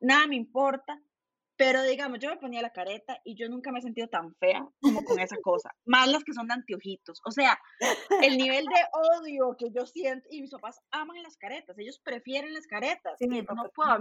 nada 0.00 0.26
me 0.26 0.36
importa, 0.36 1.00
pero 1.56 1.82
digamos, 1.82 2.18
yo 2.20 2.30
me 2.30 2.36
ponía 2.36 2.62
la 2.62 2.72
careta 2.72 3.20
y 3.24 3.34
yo 3.34 3.48
nunca 3.48 3.72
me 3.72 3.78
he 3.78 3.82
sentido 3.82 4.08
tan 4.08 4.34
fea 4.36 4.66
como 4.80 5.04
con 5.04 5.18
esa 5.18 5.36
cosa, 5.42 5.74
más 5.84 6.08
las 6.08 6.24
que 6.24 6.32
son 6.32 6.46
de 6.46 6.54
anteojitos, 6.54 7.20
o 7.24 7.30
sea, 7.30 7.58
el 8.22 8.36
nivel 8.36 8.64
de 8.66 8.80
odio 9.20 9.56
que 9.58 9.70
yo 9.70 9.86
siento, 9.86 10.28
y 10.30 10.42
mis 10.42 10.50
papás 10.50 10.80
aman 10.90 11.22
las 11.22 11.36
caretas, 11.36 11.78
ellos 11.78 11.98
prefieren 11.98 12.52
las 12.54 12.66
caretas, 12.66 13.18
no 13.20 13.70
puedo, 13.74 13.98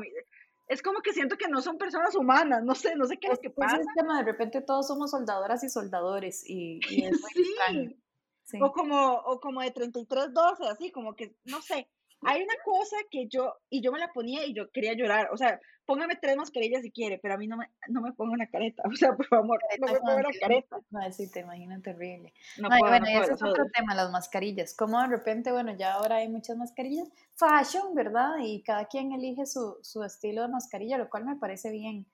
es 0.67 0.81
como 0.81 1.01
que 1.01 1.13
siento 1.13 1.37
que 1.37 1.47
no 1.47 1.61
son 1.61 1.77
personas 1.77 2.15
humanas, 2.15 2.63
no 2.63 2.73
sé, 2.75 2.95
no 2.95 3.05
sé 3.05 3.17
qué 3.17 3.27
es, 3.27 3.33
lo 3.33 3.39
que 3.39 3.49
pasa. 3.51 3.77
Es 3.77 3.85
tema, 3.95 4.17
de 4.17 4.31
repente 4.31 4.61
todos 4.61 4.87
somos 4.87 5.11
soldadoras 5.11 5.63
y 5.63 5.69
soldadores 5.69 6.43
y, 6.47 6.79
es 6.89 7.21
sí. 7.67 8.01
Sí. 8.43 8.59
O 8.61 8.71
como, 8.71 9.11
o 9.11 9.39
como 9.39 9.61
de 9.61 9.73
33-12, 9.73 10.69
así, 10.69 10.91
como 10.91 11.15
que, 11.15 11.35
no 11.45 11.63
sé, 11.63 11.89
hay 12.21 12.41
una 12.41 12.55
cosa 12.63 12.95
que 13.11 13.27
yo, 13.27 13.55
y 13.69 13.81
yo 13.81 13.91
me 13.91 13.99
la 13.99 14.11
ponía 14.11 14.45
y 14.45 14.53
yo 14.53 14.71
quería 14.71 14.93
llorar, 14.93 15.29
o 15.31 15.37
sea, 15.37 15.59
póngame 15.85 16.15
tres 16.15 16.35
mascarillas 16.35 16.81
si 16.81 16.91
quiere, 16.91 17.19
pero 17.19 17.35
a 17.35 17.37
mí 17.37 17.47
no 17.47 17.57
me, 17.57 17.69
no 17.87 18.01
me 18.01 18.13
ponga 18.13 18.33
una 18.33 18.47
careta, 18.47 18.83
o 18.91 18.95
sea, 18.95 19.15
por 19.15 19.27
favor, 19.27 19.59
no 19.79 19.87
me 19.87 19.99
ponga 19.99 20.15
una 20.15 20.39
careta. 20.39 20.77
No, 20.89 21.11
sí, 21.11 21.29
te 21.31 21.41
imagino 21.41 21.79
terrible. 21.81 22.33
No, 22.57 22.69
bueno, 22.79 23.05
ese 23.07 23.33
es 23.33 23.43
otro 23.43 23.65
tema, 23.73 23.95
las 23.95 24.11
mascarillas, 24.11 24.75
como 24.75 24.99
de 25.01 25.07
repente, 25.07 25.51
bueno, 25.51 25.75
ya 25.75 25.93
ahora 25.93 26.17
hay 26.17 26.29
muchas 26.29 26.57
mascarillas, 26.57 27.09
fashion, 27.35 27.93
¿verdad? 27.93 28.37
Y 28.41 28.63
cada 28.63 28.85
quien 28.85 29.11
elige 29.11 29.45
su, 29.45 29.77
su 29.81 30.03
estilo 30.03 30.41
de 30.41 30.47
mascarilla, 30.47 30.97
lo 30.97 31.09
cual 31.09 31.25
me 31.25 31.35
parece 31.35 31.71
bien. 31.71 32.07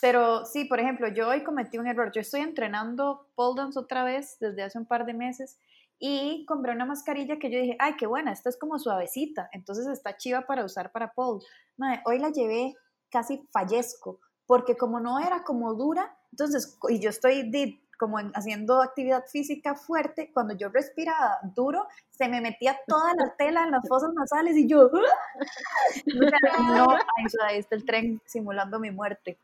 Pero 0.00 0.44
sí, 0.44 0.64
por 0.64 0.78
ejemplo, 0.78 1.08
yo 1.08 1.28
hoy 1.28 1.42
cometí 1.42 1.78
un 1.78 1.88
error. 1.88 2.12
Yo 2.12 2.20
estoy 2.20 2.40
entrenando 2.40 3.26
pole 3.34 3.60
dance 3.60 3.78
otra 3.78 4.04
vez 4.04 4.36
desde 4.38 4.62
hace 4.62 4.78
un 4.78 4.86
par 4.86 5.04
de 5.06 5.14
meses 5.14 5.58
y 5.98 6.44
compré 6.46 6.72
una 6.72 6.86
mascarilla 6.86 7.38
que 7.38 7.50
yo 7.50 7.58
dije, 7.58 7.76
ay, 7.78 7.94
qué 7.96 8.06
buena, 8.06 8.32
esta 8.32 8.48
es 8.48 8.56
como 8.56 8.78
suavecita, 8.78 9.48
entonces 9.52 9.86
está 9.88 10.16
chiva 10.16 10.42
para 10.42 10.64
usar 10.64 10.92
para 10.92 11.12
pole. 11.12 11.44
hoy 12.04 12.18
la 12.18 12.30
llevé 12.30 12.74
casi 13.10 13.46
fallezco, 13.52 14.20
porque 14.46 14.76
como 14.76 15.00
no 15.00 15.18
era 15.18 15.42
como 15.42 15.74
dura, 15.74 16.16
entonces, 16.30 16.78
y 16.88 17.00
yo 17.00 17.10
estoy 17.10 17.82
como 17.98 18.18
haciendo 18.34 18.80
actividad 18.80 19.24
física 19.26 19.74
fuerte, 19.74 20.30
cuando 20.32 20.54
yo 20.54 20.68
respiraba 20.68 21.38
duro, 21.54 21.88
se 22.10 22.28
me 22.28 22.40
metía 22.40 22.78
toda 22.86 23.12
la 23.14 23.34
tela 23.36 23.64
en 23.64 23.72
las 23.72 23.88
fosas 23.88 24.10
nasales 24.14 24.56
y 24.56 24.68
yo, 24.68 24.88
no, 26.76 26.90
ahí 27.46 27.58
está 27.58 27.74
el 27.74 27.84
tren 27.84 28.22
simulando 28.24 28.78
mi 28.78 28.92
muerte 28.92 29.38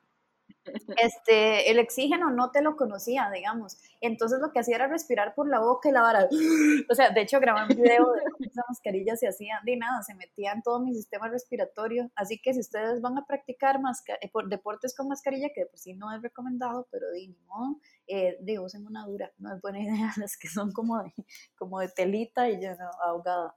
este, 0.96 1.70
el 1.70 1.78
oxígeno 1.78 2.30
no 2.30 2.50
te 2.50 2.62
lo 2.62 2.76
conocía, 2.76 3.30
digamos. 3.30 3.78
Entonces 4.00 4.40
lo 4.40 4.52
que 4.52 4.60
hacía 4.60 4.76
era 4.76 4.86
respirar 4.86 5.34
por 5.34 5.48
la 5.48 5.60
boca 5.60 5.88
y 5.88 5.92
la 5.92 6.02
vara. 6.02 6.28
O 6.90 6.94
sea, 6.94 7.10
de 7.10 7.22
hecho 7.22 7.40
grabé 7.40 7.62
un 7.62 7.68
video 7.68 8.12
de 8.12 8.22
esa 8.50 8.62
mascarilla 8.68 9.16
se 9.16 9.28
hacía 9.28 9.60
de 9.64 9.76
nada, 9.76 10.02
se 10.02 10.14
metía 10.14 10.52
en 10.52 10.62
todo 10.62 10.80
mi 10.80 10.94
sistema 10.94 11.28
respiratorio. 11.28 12.10
Así 12.14 12.38
que 12.40 12.52
si 12.54 12.60
ustedes 12.60 13.00
van 13.00 13.18
a 13.18 13.26
practicar 13.26 13.80
eh, 14.20 14.30
deportes 14.46 14.94
con 14.94 15.08
mascarilla, 15.08 15.48
que 15.54 15.62
de 15.62 15.66
por 15.66 15.78
sí 15.78 15.94
no 15.94 16.14
es 16.14 16.22
recomendado, 16.22 16.86
pero 16.90 17.08
de 17.10 17.28
ni 17.28 17.38
modo, 17.46 17.78
eh, 18.06 18.36
digo, 18.40 18.64
usen 18.64 18.86
una 18.86 19.06
dura, 19.06 19.32
no 19.38 19.54
es 19.54 19.60
buena 19.60 19.78
idea, 19.80 20.12
las 20.16 20.36
que 20.36 20.48
son 20.48 20.72
como 20.72 21.02
de, 21.02 21.12
como 21.56 21.80
de 21.80 21.88
telita 21.88 22.48
y 22.48 22.60
ya 22.60 22.74
no, 22.74 22.90
ahogada. 23.02 23.56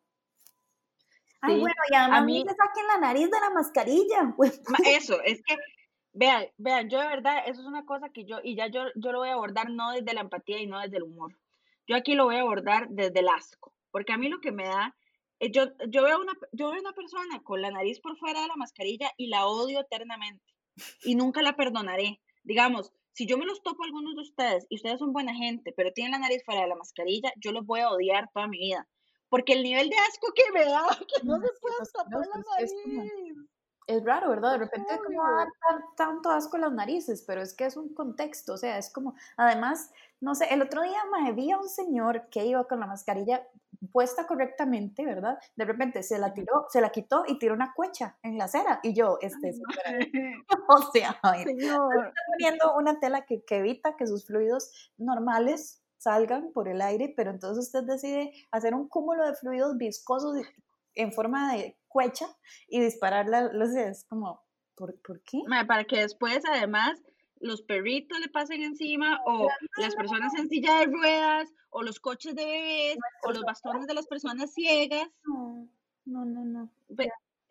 Ay, 1.42 1.60
bueno, 1.60 1.76
y 1.92 1.96
además 1.96 2.22
a 2.22 2.26
mí 2.26 2.44
se 2.48 2.56
saquen 2.56 2.88
la 2.88 2.98
nariz 3.00 3.30
de 3.30 3.40
la 3.40 3.50
mascarilla. 3.52 4.36
Eso, 4.86 5.22
es 5.22 5.42
que 5.44 5.56
Vean, 6.20 6.48
vean, 6.58 6.90
yo 6.90 7.00
de 7.00 7.08
verdad, 7.10 7.44
eso 7.46 7.62
es 7.62 7.68
una 7.68 7.86
cosa 7.86 8.10
que 8.10 8.26
yo, 8.26 8.40
y 8.44 8.56
ya 8.56 8.66
yo, 8.66 8.86
yo 8.96 9.12
lo 9.12 9.20
voy 9.20 9.30
a 9.30 9.34
abordar 9.34 9.70
no 9.70 9.92
desde 9.92 10.16
la 10.16 10.22
empatía 10.22 10.60
y 10.60 10.66
no 10.66 10.80
desde 10.80 10.98
el 10.98 11.04
humor. 11.04 11.38
Yo 11.86 11.96
aquí 11.96 12.16
lo 12.16 12.26
voy 12.26 12.38
a 12.38 12.42
abordar 12.42 12.90
desde 12.90 13.20
el 13.20 13.30
asco, 13.30 13.72
porque 13.92 14.14
a 14.14 14.18
mí 14.18 14.28
lo 14.28 14.42
que 14.42 14.52
me 14.52 14.66
da, 14.66 14.96
eh, 15.40 15.52
yo, 15.52 15.66
yo, 15.88 16.02
veo 16.02 16.20
una, 16.20 16.34
yo 16.54 16.72
veo 16.72 16.82
una 16.82 16.94
persona 16.94 17.44
con 17.44 17.62
la 17.62 17.70
nariz 17.70 18.00
por 18.00 18.18
fuera 18.18 18.42
de 18.42 18.48
la 18.48 18.56
mascarilla 18.56 19.12
y 19.16 19.28
la 19.28 19.46
odio 19.46 19.82
eternamente 19.82 20.44
y 21.04 21.14
nunca 21.14 21.44
la 21.44 21.56
perdonaré. 21.56 22.20
Digamos, 22.42 22.92
si 23.12 23.28
yo 23.28 23.38
me 23.38 23.46
los 23.46 23.62
topo 23.62 23.84
a 23.84 23.86
algunos 23.86 24.16
de 24.16 24.22
ustedes 24.22 24.66
y 24.70 24.78
ustedes 24.78 24.98
son 24.98 25.14
buena 25.14 25.36
gente, 25.36 25.72
pero 25.78 25.94
tienen 25.94 26.14
la 26.14 26.20
nariz 26.20 26.44
fuera 26.44 26.62
de 26.62 26.68
la 26.68 26.76
mascarilla, 26.76 27.32
yo 27.36 27.52
los 27.52 27.64
voy 27.64 27.82
a 27.82 27.92
odiar 27.92 28.28
toda 28.34 28.48
mi 28.48 28.58
vida. 28.58 28.88
Porque 29.30 29.54
el 29.54 29.62
nivel 29.62 29.88
de 29.90 29.98
asco 29.98 30.34
que 30.34 30.52
me 30.52 30.66
da, 30.66 30.88
que 31.14 31.24
no 31.28 31.40
se 31.40 31.50
puede 31.62 31.76
tapar 31.94 32.26
la 32.28 32.42
nariz 32.42 32.72
es 32.72 32.74
raro, 34.04 34.30
¿verdad? 34.30 34.54
De 34.54 34.58
repente 34.60 35.00
como 35.06 35.22
dar 35.24 35.48
tanto 35.96 36.30
asco 36.30 36.58
las 36.58 36.74
narices, 36.74 37.24
pero 37.26 37.42
es 37.42 37.54
que 37.54 37.66
es 37.66 37.78
un 37.78 37.94
contexto, 37.94 38.54
o 38.54 38.58
sea, 38.58 38.78
es 38.78 38.92
como, 38.92 39.16
además, 39.38 39.92
no 40.20 40.36
sé, 40.36 40.46
el 40.54 40.62
otro 40.62 40.82
día 40.82 41.00
me 41.12 41.32
vi 41.34 41.52
a 41.52 41.58
un 41.58 41.70
señor 41.70 42.28
que 42.30 42.46
iba 42.46 42.68
con 42.68 42.80
la 42.80 42.88
mascarilla 42.88 43.48
puesta 43.92 44.26
correctamente, 44.26 45.06
¿verdad? 45.06 45.38
De 45.56 45.66
repente 45.66 46.04
se 46.04 46.18
la 46.18 46.34
tiró, 46.34 46.66
se 46.70 46.82
la 46.82 46.90
quitó 46.90 47.24
y 47.28 47.38
tiró 47.38 47.54
una 47.54 47.74
cuecha 47.74 48.18
en 48.24 48.38
la 48.38 48.46
acera 48.46 48.80
y 48.84 48.94
yo, 48.94 49.18
este, 49.22 49.52
o 50.68 50.92
sea, 50.92 51.20
está 51.22 52.12
poniendo 52.28 52.76
una 52.76 53.00
tela 53.00 53.26
que, 53.26 53.44
que 53.44 53.58
evita 53.58 53.96
que 53.96 54.08
sus 54.08 54.26
fluidos 54.26 54.92
normales 54.98 55.82
salgan 55.98 56.52
por 56.54 56.68
el 56.68 56.82
aire, 56.82 57.14
pero 57.16 57.32
entonces 57.32 57.66
usted 57.66 57.84
decide 57.84 58.34
hacer 58.52 58.74
un 58.74 58.88
cúmulo 58.88 59.26
de 59.26 59.36
fluidos 59.36 59.78
viscosos 59.78 60.36
en 60.96 61.14
forma 61.14 61.54
de 61.54 61.78
cuecha 61.98 62.28
y 62.68 62.80
dispararla, 62.80 63.52
no 63.54 63.66
sé, 63.66 63.88
es 63.88 64.06
como, 64.06 64.40
¿por, 64.76 65.02
¿por 65.02 65.20
qué? 65.22 65.42
Para 65.68 65.84
que 65.86 66.02
después, 66.02 66.44
además, 66.46 67.02
los 67.40 67.64
perritos 67.64 68.20
le 68.20 68.30
pasen 68.30 68.62
encima 68.62 69.20
o 69.26 69.48
las 69.78 69.96
personas 69.96 70.32
en 70.36 70.48
silla 70.48 70.80
de 70.80 70.86
ruedas 70.86 71.52
o 71.72 71.82
los 71.82 72.00
coches 72.00 72.36
de 72.36 72.46
bebés 72.46 72.98
o 73.24 73.32
los 73.32 73.42
bastones 73.42 73.88
de 73.88 73.96
las 73.96 74.06
personas 74.06 74.54
ciegas. 74.54 75.10
No, 75.26 75.68
no, 76.06 76.26
no. 76.26 76.44
no 76.46 76.72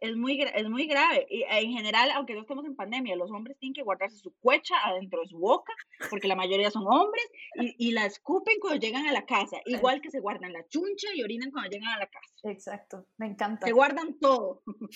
es 0.01 0.17
muy, 0.17 0.41
es 0.43 0.69
muy 0.69 0.87
grave. 0.87 1.27
Y 1.31 1.43
en 1.43 1.73
general, 1.73 2.11
aunque 2.13 2.35
no 2.35 2.43
estemos 2.43 2.65
en 2.65 2.77
pandemia, 2.77 3.17
los 3.17 3.31
hombres 3.31 3.57
tienen 3.59 3.75
que 3.75 3.83
guardarse 3.83 4.17
su 4.19 4.35
cuecha 4.41 4.75
adentro 4.85 5.21
de 5.23 5.29
su 5.29 5.39
boca, 5.39 5.73
porque 6.11 6.29
la 6.29 6.37
mayoría 6.37 6.71
son 6.71 6.85
hombres, 6.87 7.25
y, 7.55 7.89
y 7.89 7.93
la 7.93 8.07
escupen 8.07 8.59
cuando 8.61 8.81
llegan 8.81 9.07
a 9.07 9.13
la 9.13 9.25
casa, 9.25 9.59
igual 9.65 10.01
que 10.01 10.11
se 10.11 10.21
guardan 10.21 10.53
la 10.53 10.67
chuncha 10.69 11.09
y 11.15 11.23
orinan 11.23 11.51
cuando 11.51 11.71
llegan 11.71 11.91
a 11.91 11.99
la 11.99 12.07
casa. 12.07 12.35
Exacto, 12.45 13.07
me 13.17 13.27
encanta. 13.27 13.67
Se 13.67 13.73
guardan 13.73 14.19
todo. 14.19 14.63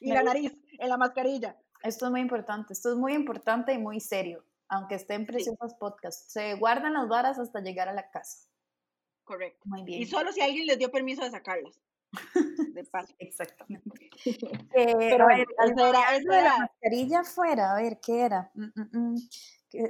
y 0.00 0.12
la 0.12 0.22
nariz, 0.22 0.56
en 0.78 0.88
la 0.88 0.96
mascarilla. 0.96 1.58
Esto 1.82 2.06
es 2.06 2.10
muy 2.10 2.20
importante, 2.20 2.72
esto 2.72 2.90
es 2.92 2.96
muy 2.96 3.14
importante 3.14 3.72
y 3.72 3.78
muy 3.78 4.00
serio, 4.00 4.44
aunque 4.68 4.96
estén 4.96 5.26
preciosos 5.26 5.74
podcasts. 5.74 6.32
Se 6.32 6.54
guardan 6.54 6.94
las 6.94 7.08
varas 7.08 7.38
hasta 7.38 7.60
llegar 7.60 7.88
a 7.88 7.92
la 7.92 8.10
casa. 8.10 8.48
Correcto. 9.22 9.60
Muy 9.64 9.82
bien. 9.84 10.02
Y 10.02 10.06
solo 10.06 10.32
si 10.32 10.40
alguien 10.40 10.66
les 10.66 10.78
dio 10.78 10.90
permiso 10.90 11.22
de 11.22 11.30
sacarlas. 11.30 11.78
De 12.74 12.84
paso. 12.84 13.14
Exactamente. 13.18 14.10
Eh, 14.74 14.94
Pero 14.98 15.24
a 15.24 15.28
ver, 15.28 15.46
la 16.26 16.58
mascarilla 16.58 17.24
fuera, 17.24 17.72
a 17.72 17.76
ver, 17.80 17.98
¿qué 18.00 18.20
era? 18.20 18.50
Mm, 18.54 18.64
mm, 18.74 19.14
mm, 19.14 19.16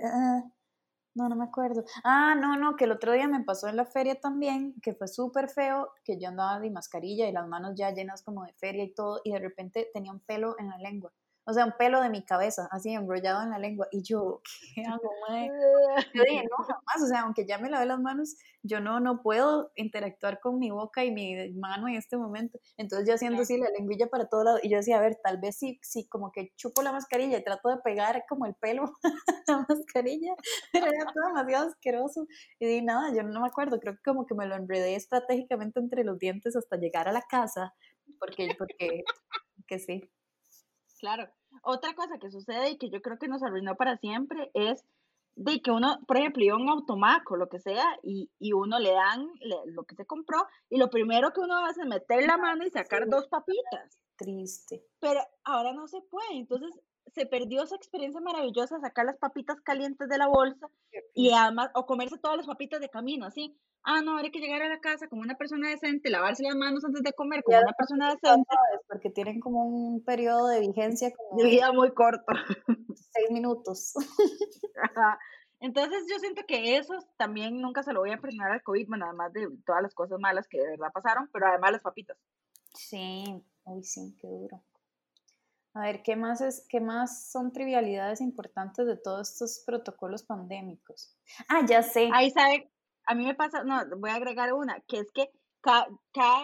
ah, 0.04 0.42
no, 1.14 1.28
no 1.28 1.36
me 1.36 1.44
acuerdo. 1.44 1.84
Ah, 2.04 2.34
no, 2.34 2.56
no, 2.56 2.76
que 2.76 2.84
el 2.84 2.92
otro 2.92 3.12
día 3.12 3.26
me 3.28 3.42
pasó 3.44 3.68
en 3.68 3.76
la 3.76 3.84
feria 3.84 4.20
también, 4.20 4.74
que 4.82 4.94
fue 4.94 5.08
súper 5.08 5.48
feo, 5.48 5.92
que 6.04 6.18
yo 6.20 6.28
andaba 6.28 6.60
de 6.60 6.70
mascarilla 6.70 7.28
y 7.28 7.32
las 7.32 7.48
manos 7.48 7.72
ya 7.76 7.90
llenas 7.90 8.22
como 8.22 8.44
de 8.44 8.52
feria 8.54 8.84
y 8.84 8.94
todo, 8.94 9.20
y 9.24 9.32
de 9.32 9.40
repente 9.40 9.90
tenía 9.92 10.12
un 10.12 10.20
pelo 10.20 10.54
en 10.58 10.68
la 10.68 10.78
lengua 10.78 11.12
o 11.48 11.52
sea, 11.54 11.64
un 11.64 11.72
pelo 11.78 12.02
de 12.02 12.10
mi 12.10 12.22
cabeza, 12.22 12.68
así 12.70 12.92
enrollado 12.92 13.42
en 13.42 13.50
la 13.50 13.58
lengua. 13.58 13.88
Y 13.90 14.02
yo, 14.02 14.42
¿qué 14.74 14.82
hago, 14.84 15.10
mae? 15.26 15.48
Yo 16.14 16.22
dije, 16.22 16.44
no, 16.44 16.62
jamás, 16.62 17.02
o 17.02 17.06
sea, 17.06 17.22
aunque 17.22 17.46
ya 17.46 17.56
me 17.56 17.70
lavé 17.70 17.86
las 17.86 17.98
manos, 18.00 18.36
yo 18.62 18.80
no, 18.80 19.00
no 19.00 19.22
puedo 19.22 19.72
interactuar 19.74 20.40
con 20.40 20.58
mi 20.58 20.70
boca 20.70 21.04
y 21.04 21.10
mi 21.10 21.50
mano 21.54 21.88
en 21.88 21.94
este 21.94 22.18
momento. 22.18 22.58
Entonces 22.76 23.08
yo 23.08 23.14
haciendo 23.14 23.42
así 23.42 23.56
la 23.56 23.70
lengüilla 23.70 24.08
para 24.08 24.28
todo 24.28 24.44
lado, 24.44 24.58
y 24.62 24.68
yo 24.68 24.76
decía, 24.76 24.98
a 24.98 25.00
ver, 25.00 25.18
tal 25.24 25.38
vez 25.38 25.56
sí, 25.56 25.78
sí, 25.82 26.06
como 26.08 26.32
que 26.32 26.52
chupo 26.56 26.82
la 26.82 26.92
mascarilla 26.92 27.38
y 27.38 27.44
trato 27.44 27.70
de 27.70 27.78
pegar 27.78 28.24
como 28.28 28.44
el 28.44 28.54
pelo 28.54 28.84
a 29.48 29.52
la 29.52 29.66
mascarilla, 29.66 30.34
pero 30.72 30.86
era 30.86 31.06
todo 31.06 31.28
demasiado 31.28 31.68
asqueroso. 31.68 32.26
Y 32.60 32.66
dije, 32.66 32.82
nada, 32.82 33.10
yo 33.16 33.22
no 33.22 33.40
me 33.40 33.48
acuerdo, 33.48 33.80
creo 33.80 33.94
que 33.94 34.02
como 34.04 34.26
que 34.26 34.34
me 34.34 34.46
lo 34.46 34.54
enredé 34.54 34.96
estratégicamente 34.96 35.80
entre 35.80 36.04
los 36.04 36.18
dientes 36.18 36.56
hasta 36.56 36.76
llegar 36.76 37.08
a 37.08 37.12
la 37.12 37.22
casa, 37.22 37.74
porque, 38.18 38.54
porque, 38.58 39.02
que 39.66 39.78
sí. 39.78 40.10
Claro. 41.00 41.37
Otra 41.62 41.94
cosa 41.94 42.18
que 42.18 42.30
sucede 42.30 42.70
y 42.70 42.78
que 42.78 42.90
yo 42.90 43.00
creo 43.02 43.18
que 43.18 43.28
nos 43.28 43.42
arruinó 43.42 43.76
para 43.76 43.96
siempre 43.96 44.50
es 44.54 44.84
de 45.36 45.62
que 45.62 45.70
uno, 45.70 46.00
por 46.06 46.16
ejemplo, 46.16 46.42
iba 46.42 46.54
a 46.54 46.58
un 46.58 46.68
automaco, 46.68 47.36
lo 47.36 47.48
que 47.48 47.60
sea, 47.60 47.84
y, 48.02 48.28
y 48.40 48.52
uno 48.52 48.80
le 48.80 48.92
dan 48.92 49.30
lo 49.66 49.84
que 49.84 49.94
se 49.94 50.04
compró, 50.04 50.46
y 50.68 50.78
lo 50.78 50.90
primero 50.90 51.32
que 51.32 51.40
uno 51.40 51.64
hace 51.64 51.82
es 51.82 51.86
meter 51.86 52.26
la 52.26 52.36
mano 52.36 52.66
y 52.66 52.70
sacar 52.70 53.08
dos 53.08 53.28
papitas. 53.28 54.00
Triste. 54.16 54.84
Pero 54.98 55.20
ahora 55.44 55.72
no 55.72 55.86
se 55.86 56.00
puede, 56.00 56.32
entonces 56.32 56.74
se 57.14 57.26
perdió 57.26 57.62
esa 57.62 57.76
experiencia 57.76 58.20
maravillosa 58.20 58.76
de 58.76 58.82
sacar 58.82 59.06
las 59.06 59.18
papitas 59.18 59.60
calientes 59.60 60.08
de 60.08 60.18
la 60.18 60.28
bolsa 60.28 60.68
y 61.14 61.32
además, 61.32 61.70
o 61.74 61.86
comerse 61.86 62.18
todas 62.18 62.36
las 62.36 62.46
papitas 62.46 62.80
de 62.80 62.88
camino, 62.88 63.26
así 63.26 63.58
ah, 63.88 64.02
no, 64.02 64.18
hay 64.18 64.30
que 64.30 64.40
llegar 64.40 64.62
a 64.62 64.68
la 64.68 64.80
casa 64.80 65.08
como 65.08 65.22
una 65.22 65.36
persona 65.36 65.70
decente, 65.70 66.10
lavarse 66.10 66.42
las 66.42 66.56
manos 66.56 66.84
antes 66.84 67.02
de 67.02 67.12
comer 67.12 67.42
como 67.42 67.58
una 67.58 67.72
persona 67.72 68.14
decente. 68.14 68.48
Porque 68.86 69.10
tienen 69.10 69.40
como 69.40 69.64
un 69.64 70.04
periodo 70.04 70.48
de 70.48 70.60
vigencia. 70.60 71.10
Como 71.16 71.42
de 71.42 71.48
vida 71.48 71.72
muy 71.72 71.92
corto. 71.92 72.26
Seis 73.12 73.30
minutos. 73.30 73.94
Entonces 75.60 76.04
yo 76.08 76.18
siento 76.18 76.42
que 76.46 76.76
eso 76.76 76.94
también 77.16 77.60
nunca 77.60 77.82
se 77.82 77.92
lo 77.92 78.00
voy 78.00 78.12
a 78.12 78.20
presionar 78.20 78.52
al 78.52 78.62
COVID, 78.62 78.88
bueno, 78.88 79.06
además 79.06 79.32
de 79.32 79.48
todas 79.66 79.82
las 79.82 79.94
cosas 79.94 80.20
malas 80.20 80.46
que 80.48 80.58
de 80.58 80.70
verdad 80.70 80.92
pasaron, 80.92 81.28
pero 81.32 81.48
además 81.48 81.72
las 81.72 81.82
papitas. 81.82 82.16
Sí, 82.74 83.24
uy, 83.64 83.82
sí, 83.82 84.14
qué 84.20 84.28
duro. 84.28 84.62
A 85.78 85.82
ver, 85.82 86.02
¿qué 86.02 86.16
más, 86.16 86.40
es, 86.40 86.66
¿qué 86.68 86.80
más 86.80 87.30
son 87.30 87.52
trivialidades 87.52 88.20
importantes 88.20 88.84
de 88.84 88.96
todos 88.96 89.30
estos 89.30 89.62
protocolos 89.64 90.24
pandémicos? 90.24 91.16
Ah, 91.48 91.64
ya 91.64 91.84
sé. 91.84 92.10
Ahí 92.12 92.32
sabe, 92.32 92.68
a 93.06 93.14
mí 93.14 93.24
me 93.24 93.36
pasa, 93.36 93.62
no, 93.62 93.80
voy 93.96 94.10
a 94.10 94.16
agregar 94.16 94.52
una, 94.54 94.80
que 94.88 94.98
es 94.98 95.12
que 95.12 95.30
cada, 95.60 95.86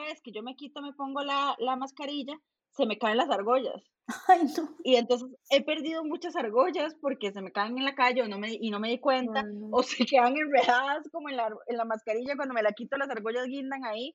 vez 0.07 0.21
que 0.23 0.31
yo 0.31 0.45
me 0.45 0.55
quito, 0.55 0.83
me 0.83 0.93
pongo 0.93 1.23
la, 1.25 1.57
mascarilla, 1.77 2.39
se 2.77 2.87
me 2.87 2.97
caen 2.97 3.17
las 3.17 3.29
argollas. 3.29 3.83
Ay, 4.29 4.43
no. 4.57 4.69
Y 4.85 4.95
entonces 4.95 5.29
he 5.51 5.65
perdido 5.65 6.05
muchas 6.05 6.37
argollas 6.37 6.95
porque 7.01 7.33
se 7.33 7.43
me 7.43 7.51
caen 7.51 7.77
en 7.77 7.85
la 7.85 7.97
calle 7.97 8.23
o 8.23 8.29
no 8.29 8.39
me, 8.39 8.53
y 8.53 8.71
no 8.71 8.79
me 8.79 8.91
di 8.91 9.01
cuenta, 9.01 9.45
o 9.73 9.83
se 9.83 10.07
quedan 10.07 10.37
enredadas 10.37 11.09
como 11.11 11.29
en 11.29 11.39
la, 11.39 11.49
en 11.67 11.77
la 11.77 11.85
mascarilla, 11.85 12.37
cuando 12.37 12.55
me 12.55 12.63
la 12.63 12.71
quito 12.71 12.97
las 12.97 13.11
argollas 13.11 13.47
guindan 13.47 13.85
ahí. 13.85 14.15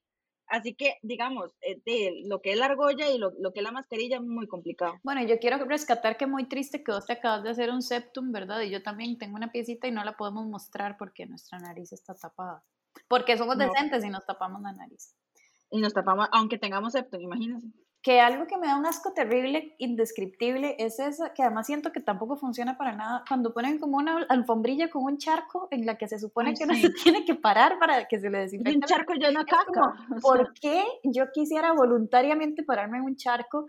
Así 0.49 0.73
que, 0.73 0.95
digamos, 1.03 1.51
eh, 1.61 1.79
de 1.85 2.23
lo 2.25 2.41
que 2.41 2.51
es 2.51 2.57
la 2.57 2.65
argolla 2.65 3.09
y 3.09 3.17
lo, 3.17 3.31
lo, 3.39 3.53
que 3.53 3.59
es 3.59 3.63
la 3.63 3.71
mascarilla 3.71 4.17
es 4.17 4.23
muy 4.23 4.47
complicado. 4.47 4.99
Bueno, 5.03 5.23
yo 5.23 5.37
quiero 5.39 5.63
rescatar 5.65 6.17
que 6.17 6.27
muy 6.27 6.47
triste 6.47 6.83
que 6.83 6.91
vos 6.91 7.05
te 7.05 7.13
acabas 7.13 7.43
de 7.43 7.51
hacer 7.51 7.69
un 7.69 7.81
septum, 7.81 8.31
¿verdad? 8.31 8.61
Y 8.61 8.69
yo 8.69 8.81
también 8.81 9.17
tengo 9.17 9.35
una 9.35 9.51
piecita 9.51 9.87
y 9.87 9.91
no 9.91 10.03
la 10.03 10.17
podemos 10.17 10.45
mostrar 10.47 10.97
porque 10.97 11.25
nuestra 11.25 11.59
nariz 11.59 11.93
está 11.93 12.15
tapada. 12.15 12.63
Porque 13.07 13.37
somos 13.37 13.57
decentes 13.57 14.03
y 14.03 14.09
nos 14.09 14.25
tapamos 14.25 14.61
la 14.61 14.73
nariz. 14.73 15.15
Y 15.69 15.79
nos 15.79 15.93
tapamos, 15.93 16.27
aunque 16.31 16.57
tengamos 16.57 16.93
septum, 16.93 17.21
imagínense 17.21 17.67
que 18.01 18.21
algo 18.21 18.47
que 18.47 18.57
me 18.57 18.67
da 18.67 18.77
un 18.77 18.85
asco 18.85 19.11
terrible, 19.13 19.75
indescriptible, 19.77 20.75
es 20.79 20.99
esa, 20.99 21.33
que 21.33 21.43
además 21.43 21.67
siento 21.67 21.91
que 21.91 21.99
tampoco 21.99 22.37
funciona 22.37 22.77
para 22.77 22.93
nada, 22.93 23.23
cuando 23.27 23.53
ponen 23.53 23.77
como 23.77 23.97
una 23.97 24.25
alfombrilla 24.29 24.89
con 24.89 25.03
un 25.03 25.17
charco 25.17 25.67
en 25.71 25.85
la 25.85 25.97
que 25.97 26.07
se 26.07 26.17
supone 26.17 26.53
que 26.53 26.65
no 26.65 26.75
se 26.75 26.89
tiene 26.91 27.25
que 27.25 27.35
parar 27.35 27.77
para 27.77 28.07
que 28.07 28.19
se 28.19 28.29
le 28.29 28.39
desinfecte. 28.39 28.77
Un 28.77 28.81
charco 28.83 29.13
lleno 29.13 29.41
de 29.41 29.45
caca. 29.45 29.95
¿Por 30.21 30.53
qué 30.53 30.83
yo 31.03 31.25
quisiera 31.33 31.73
voluntariamente 31.73 32.63
pararme 32.63 32.99
en 32.99 33.03
un 33.03 33.15
charco 33.17 33.67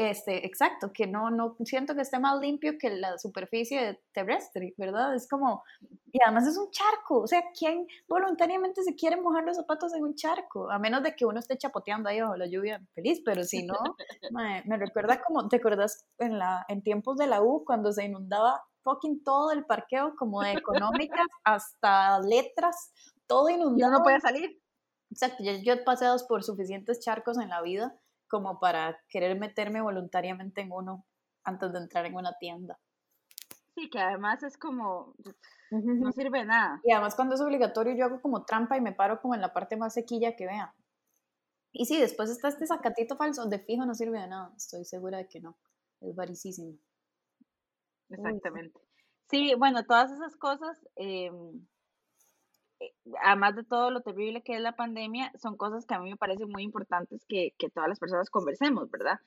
este, 0.00 0.46
exacto, 0.46 0.94
que 0.94 1.06
no, 1.06 1.30
no 1.30 1.56
siento 1.62 1.94
que 1.94 2.00
esté 2.00 2.18
más 2.18 2.40
limpio 2.40 2.78
que 2.78 2.88
la 2.88 3.18
superficie 3.18 4.00
terrestre, 4.12 4.72
¿verdad? 4.78 5.14
Es 5.14 5.28
como, 5.28 5.62
y 6.10 6.18
además 6.24 6.46
es 6.46 6.56
un 6.56 6.70
charco, 6.70 7.20
o 7.20 7.26
sea, 7.26 7.42
¿quién 7.52 7.86
voluntariamente 8.08 8.82
se 8.82 8.94
quiere 8.94 9.20
mojar 9.20 9.44
los 9.44 9.58
zapatos 9.58 9.92
en 9.92 10.02
un 10.02 10.14
charco? 10.14 10.70
A 10.70 10.78
menos 10.78 11.02
de 11.02 11.14
que 11.14 11.26
uno 11.26 11.38
esté 11.38 11.58
chapoteando 11.58 12.08
ahí 12.08 12.18
bajo 12.18 12.34
la 12.34 12.46
lluvia 12.46 12.80
feliz, 12.94 13.20
pero 13.22 13.44
si 13.44 13.66
no, 13.66 13.74
me, 14.64 14.78
recuerda 14.78 15.20
como, 15.20 15.46
¿te 15.48 15.56
acuerdas 15.56 16.06
en, 16.16 16.38
la, 16.38 16.64
en 16.68 16.82
tiempos 16.82 17.18
de 17.18 17.26
la 17.26 17.42
U 17.42 17.62
cuando 17.66 17.92
se 17.92 18.06
inundaba 18.06 18.64
fucking 18.82 19.22
todo 19.22 19.52
el 19.52 19.66
parqueo, 19.66 20.14
como 20.16 20.40
de 20.40 20.52
económicas 20.52 21.26
hasta 21.44 22.20
letras, 22.20 22.94
todo 23.26 23.50
inundado? 23.50 23.92
Ya 23.92 23.98
no 23.98 24.02
puede 24.02 24.20
salir. 24.20 24.62
Exacto, 25.10 25.44
yo, 25.44 25.52
yo 25.62 25.74
he 25.74 25.84
pasado 25.84 26.16
por 26.26 26.42
suficientes 26.42 27.00
charcos 27.00 27.36
en 27.36 27.50
la 27.50 27.60
vida 27.60 27.99
como 28.30 28.58
para 28.58 28.98
querer 29.08 29.38
meterme 29.38 29.82
voluntariamente 29.82 30.62
en 30.62 30.72
uno 30.72 31.04
antes 31.44 31.72
de 31.72 31.78
entrar 31.78 32.06
en 32.06 32.14
una 32.14 32.38
tienda. 32.38 32.78
Sí, 33.74 33.90
que 33.90 33.98
además 33.98 34.42
es 34.42 34.56
como, 34.56 35.14
no 35.70 36.12
sirve 36.12 36.44
nada. 36.44 36.80
Y 36.84 36.92
además 36.92 37.14
cuando 37.14 37.34
es 37.34 37.40
obligatorio 37.40 37.94
yo 37.94 38.06
hago 38.06 38.22
como 38.22 38.44
trampa 38.44 38.76
y 38.76 38.80
me 38.80 38.92
paro 38.92 39.20
como 39.20 39.34
en 39.34 39.40
la 39.40 39.52
parte 39.52 39.76
más 39.76 39.94
sequilla 39.94 40.36
que 40.36 40.46
vea. 40.46 40.74
Y 41.72 41.86
sí, 41.86 42.00
después 42.00 42.30
está 42.30 42.48
este 42.48 42.66
sacatito 42.66 43.16
falso, 43.16 43.46
de 43.46 43.58
fijo 43.60 43.84
no 43.84 43.94
sirve 43.94 44.20
de 44.20 44.28
nada, 44.28 44.52
estoy 44.56 44.84
segura 44.84 45.18
de 45.18 45.28
que 45.28 45.40
no, 45.40 45.56
es 46.00 46.14
varicísimo. 46.14 46.78
Exactamente. 48.08 48.80
Sí, 49.28 49.54
bueno, 49.56 49.84
todas 49.84 50.10
esas 50.10 50.36
cosas, 50.36 50.76
eh, 50.96 51.30
además 53.22 53.56
de 53.56 53.64
todo 53.64 53.90
lo 53.90 54.02
terrible 54.02 54.42
que 54.42 54.54
es 54.54 54.60
la 54.60 54.76
pandemia, 54.76 55.32
son 55.40 55.56
cosas 55.56 55.86
que 55.86 55.94
a 55.94 56.00
mí 56.00 56.10
me 56.10 56.16
parecen 56.16 56.48
muy 56.48 56.62
importantes 56.62 57.24
que, 57.28 57.54
que 57.58 57.70
todas 57.70 57.88
las 57.88 57.98
personas 57.98 58.30
conversemos, 58.30 58.90
¿verdad? 58.90 59.18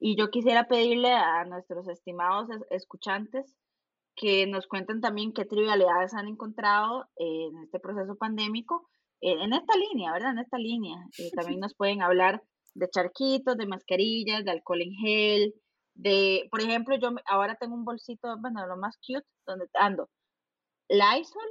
Y 0.00 0.16
yo 0.16 0.30
quisiera 0.30 0.66
pedirle 0.66 1.12
a 1.12 1.44
nuestros 1.44 1.88
estimados 1.88 2.48
escuchantes 2.70 3.56
que 4.16 4.46
nos 4.46 4.66
cuenten 4.66 5.00
también 5.00 5.32
qué 5.32 5.44
trivialidades 5.44 6.14
han 6.14 6.28
encontrado 6.28 7.06
en 7.16 7.56
este 7.62 7.80
proceso 7.80 8.16
pandémico, 8.16 8.88
en 9.20 9.52
esta 9.52 9.74
línea, 9.76 10.12
¿verdad? 10.12 10.32
En 10.32 10.38
esta 10.40 10.58
línea. 10.58 10.96
Eh, 11.18 11.30
también 11.34 11.60
nos 11.60 11.74
pueden 11.74 12.02
hablar 12.02 12.42
de 12.74 12.88
charquitos, 12.90 13.56
de 13.56 13.66
mascarillas, 13.66 14.44
de 14.44 14.50
alcohol 14.50 14.82
en 14.82 14.92
gel, 14.92 15.54
de, 15.94 16.48
por 16.50 16.60
ejemplo, 16.60 16.96
yo 16.96 17.10
ahora 17.26 17.56
tengo 17.56 17.74
un 17.74 17.84
bolsito, 17.84 18.36
bueno, 18.40 18.66
lo 18.66 18.76
más 18.76 18.96
cute, 18.98 19.26
donde 19.46 19.66
ando 19.74 20.08
Lysol, 20.88 21.50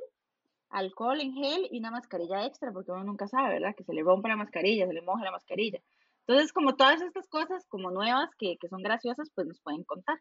alcohol 0.71 1.19
en 1.21 1.33
gel 1.33 1.67
y 1.71 1.79
una 1.79 1.91
mascarilla 1.91 2.45
extra, 2.45 2.71
porque 2.71 2.91
uno 2.91 3.03
nunca 3.03 3.27
sabe, 3.27 3.53
¿verdad? 3.55 3.75
Que 3.75 3.83
se 3.83 3.93
le 3.93 4.03
rompa 4.03 4.29
la 4.29 4.35
mascarilla, 4.35 4.87
se 4.87 4.93
le 4.93 5.01
moja 5.01 5.23
la 5.23 5.31
mascarilla. 5.31 5.79
Entonces, 6.27 6.53
como 6.53 6.75
todas 6.75 7.01
estas 7.01 7.27
cosas 7.27 7.65
como 7.67 7.91
nuevas 7.91 8.29
que, 8.37 8.57
que 8.57 8.69
son 8.69 8.81
graciosas, 8.81 9.29
pues 9.33 9.47
nos 9.47 9.59
pueden 9.59 9.83
contar. 9.83 10.19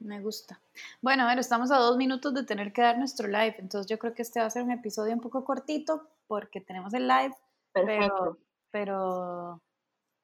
me 0.00 0.20
gusta. 0.20 0.60
Bueno, 1.00 1.26
ver, 1.26 1.38
estamos 1.38 1.70
a 1.70 1.78
dos 1.78 1.96
minutos 1.96 2.34
de 2.34 2.44
tener 2.44 2.72
que 2.72 2.82
dar 2.82 2.98
nuestro 2.98 3.28
live, 3.28 3.56
entonces 3.58 3.88
yo 3.88 3.98
creo 3.98 4.14
que 4.14 4.22
este 4.22 4.40
va 4.40 4.46
a 4.46 4.50
ser 4.50 4.62
un 4.62 4.72
episodio 4.72 5.12
un 5.12 5.20
poco 5.20 5.44
cortito 5.44 6.08
porque 6.26 6.60
tenemos 6.60 6.94
el 6.94 7.06
live. 7.06 7.34
Perfecto. 7.72 8.38
Pero, 8.70 9.62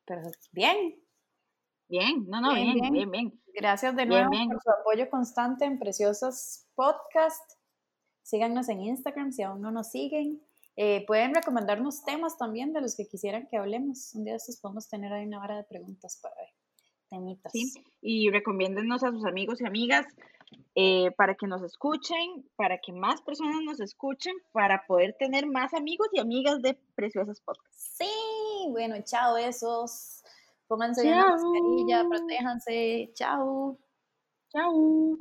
pero, 0.04 0.30
bien. 0.52 1.00
Bien, 1.88 2.26
no, 2.28 2.40
no, 2.40 2.54
bien, 2.54 2.92
bien, 2.92 3.10
bien. 3.10 3.42
Gracias 3.54 3.96
de 3.96 4.04
nuevo 4.04 4.30
por 4.30 4.62
su 4.62 4.70
apoyo 4.70 5.08
constante 5.08 5.64
en 5.64 5.78
Preciosas 5.78 6.66
Podcast. 6.74 7.57
Síganos 8.28 8.68
en 8.68 8.82
Instagram 8.82 9.32
si 9.32 9.40
aún 9.42 9.62
no 9.62 9.70
nos 9.70 9.90
siguen. 9.90 10.42
Eh, 10.76 11.02
pueden 11.06 11.34
recomendarnos 11.34 12.04
temas 12.04 12.36
también 12.36 12.74
de 12.74 12.82
los 12.82 12.94
que 12.94 13.08
quisieran 13.08 13.48
que 13.50 13.56
hablemos. 13.56 14.14
Un 14.14 14.24
día 14.24 14.34
de 14.34 14.36
estos 14.36 14.60
podemos 14.60 14.86
tener 14.86 15.10
ahí 15.14 15.24
una 15.24 15.40
hora 15.40 15.56
de 15.56 15.64
preguntas 15.64 16.20
para 16.22 16.34
ver. 16.34 16.48
Temitas. 17.08 17.50
Sí, 17.52 17.72
y 18.02 18.30
recomiéndennos 18.30 19.02
a 19.02 19.12
sus 19.12 19.24
amigos 19.24 19.62
y 19.62 19.66
amigas 19.66 20.04
eh, 20.74 21.10
para 21.16 21.36
que 21.36 21.46
nos 21.46 21.62
escuchen, 21.62 22.46
para 22.54 22.76
que 22.76 22.92
más 22.92 23.22
personas 23.22 23.62
nos 23.64 23.80
escuchen, 23.80 24.34
para 24.52 24.84
poder 24.86 25.16
tener 25.18 25.46
más 25.46 25.72
amigos 25.72 26.08
y 26.12 26.20
amigas 26.20 26.60
de 26.60 26.78
Preciosas 26.94 27.40
Podcasts. 27.40 27.96
Sí, 27.96 28.68
bueno, 28.68 28.96
chao 29.06 29.38
esos. 29.38 30.22
Pónganse 30.66 31.02
bien 31.02 31.16
la 31.16 31.30
mascarilla, 31.30 32.04
protéjanse. 32.06 33.10
Chao. 33.14 33.78
Chao. 34.50 35.16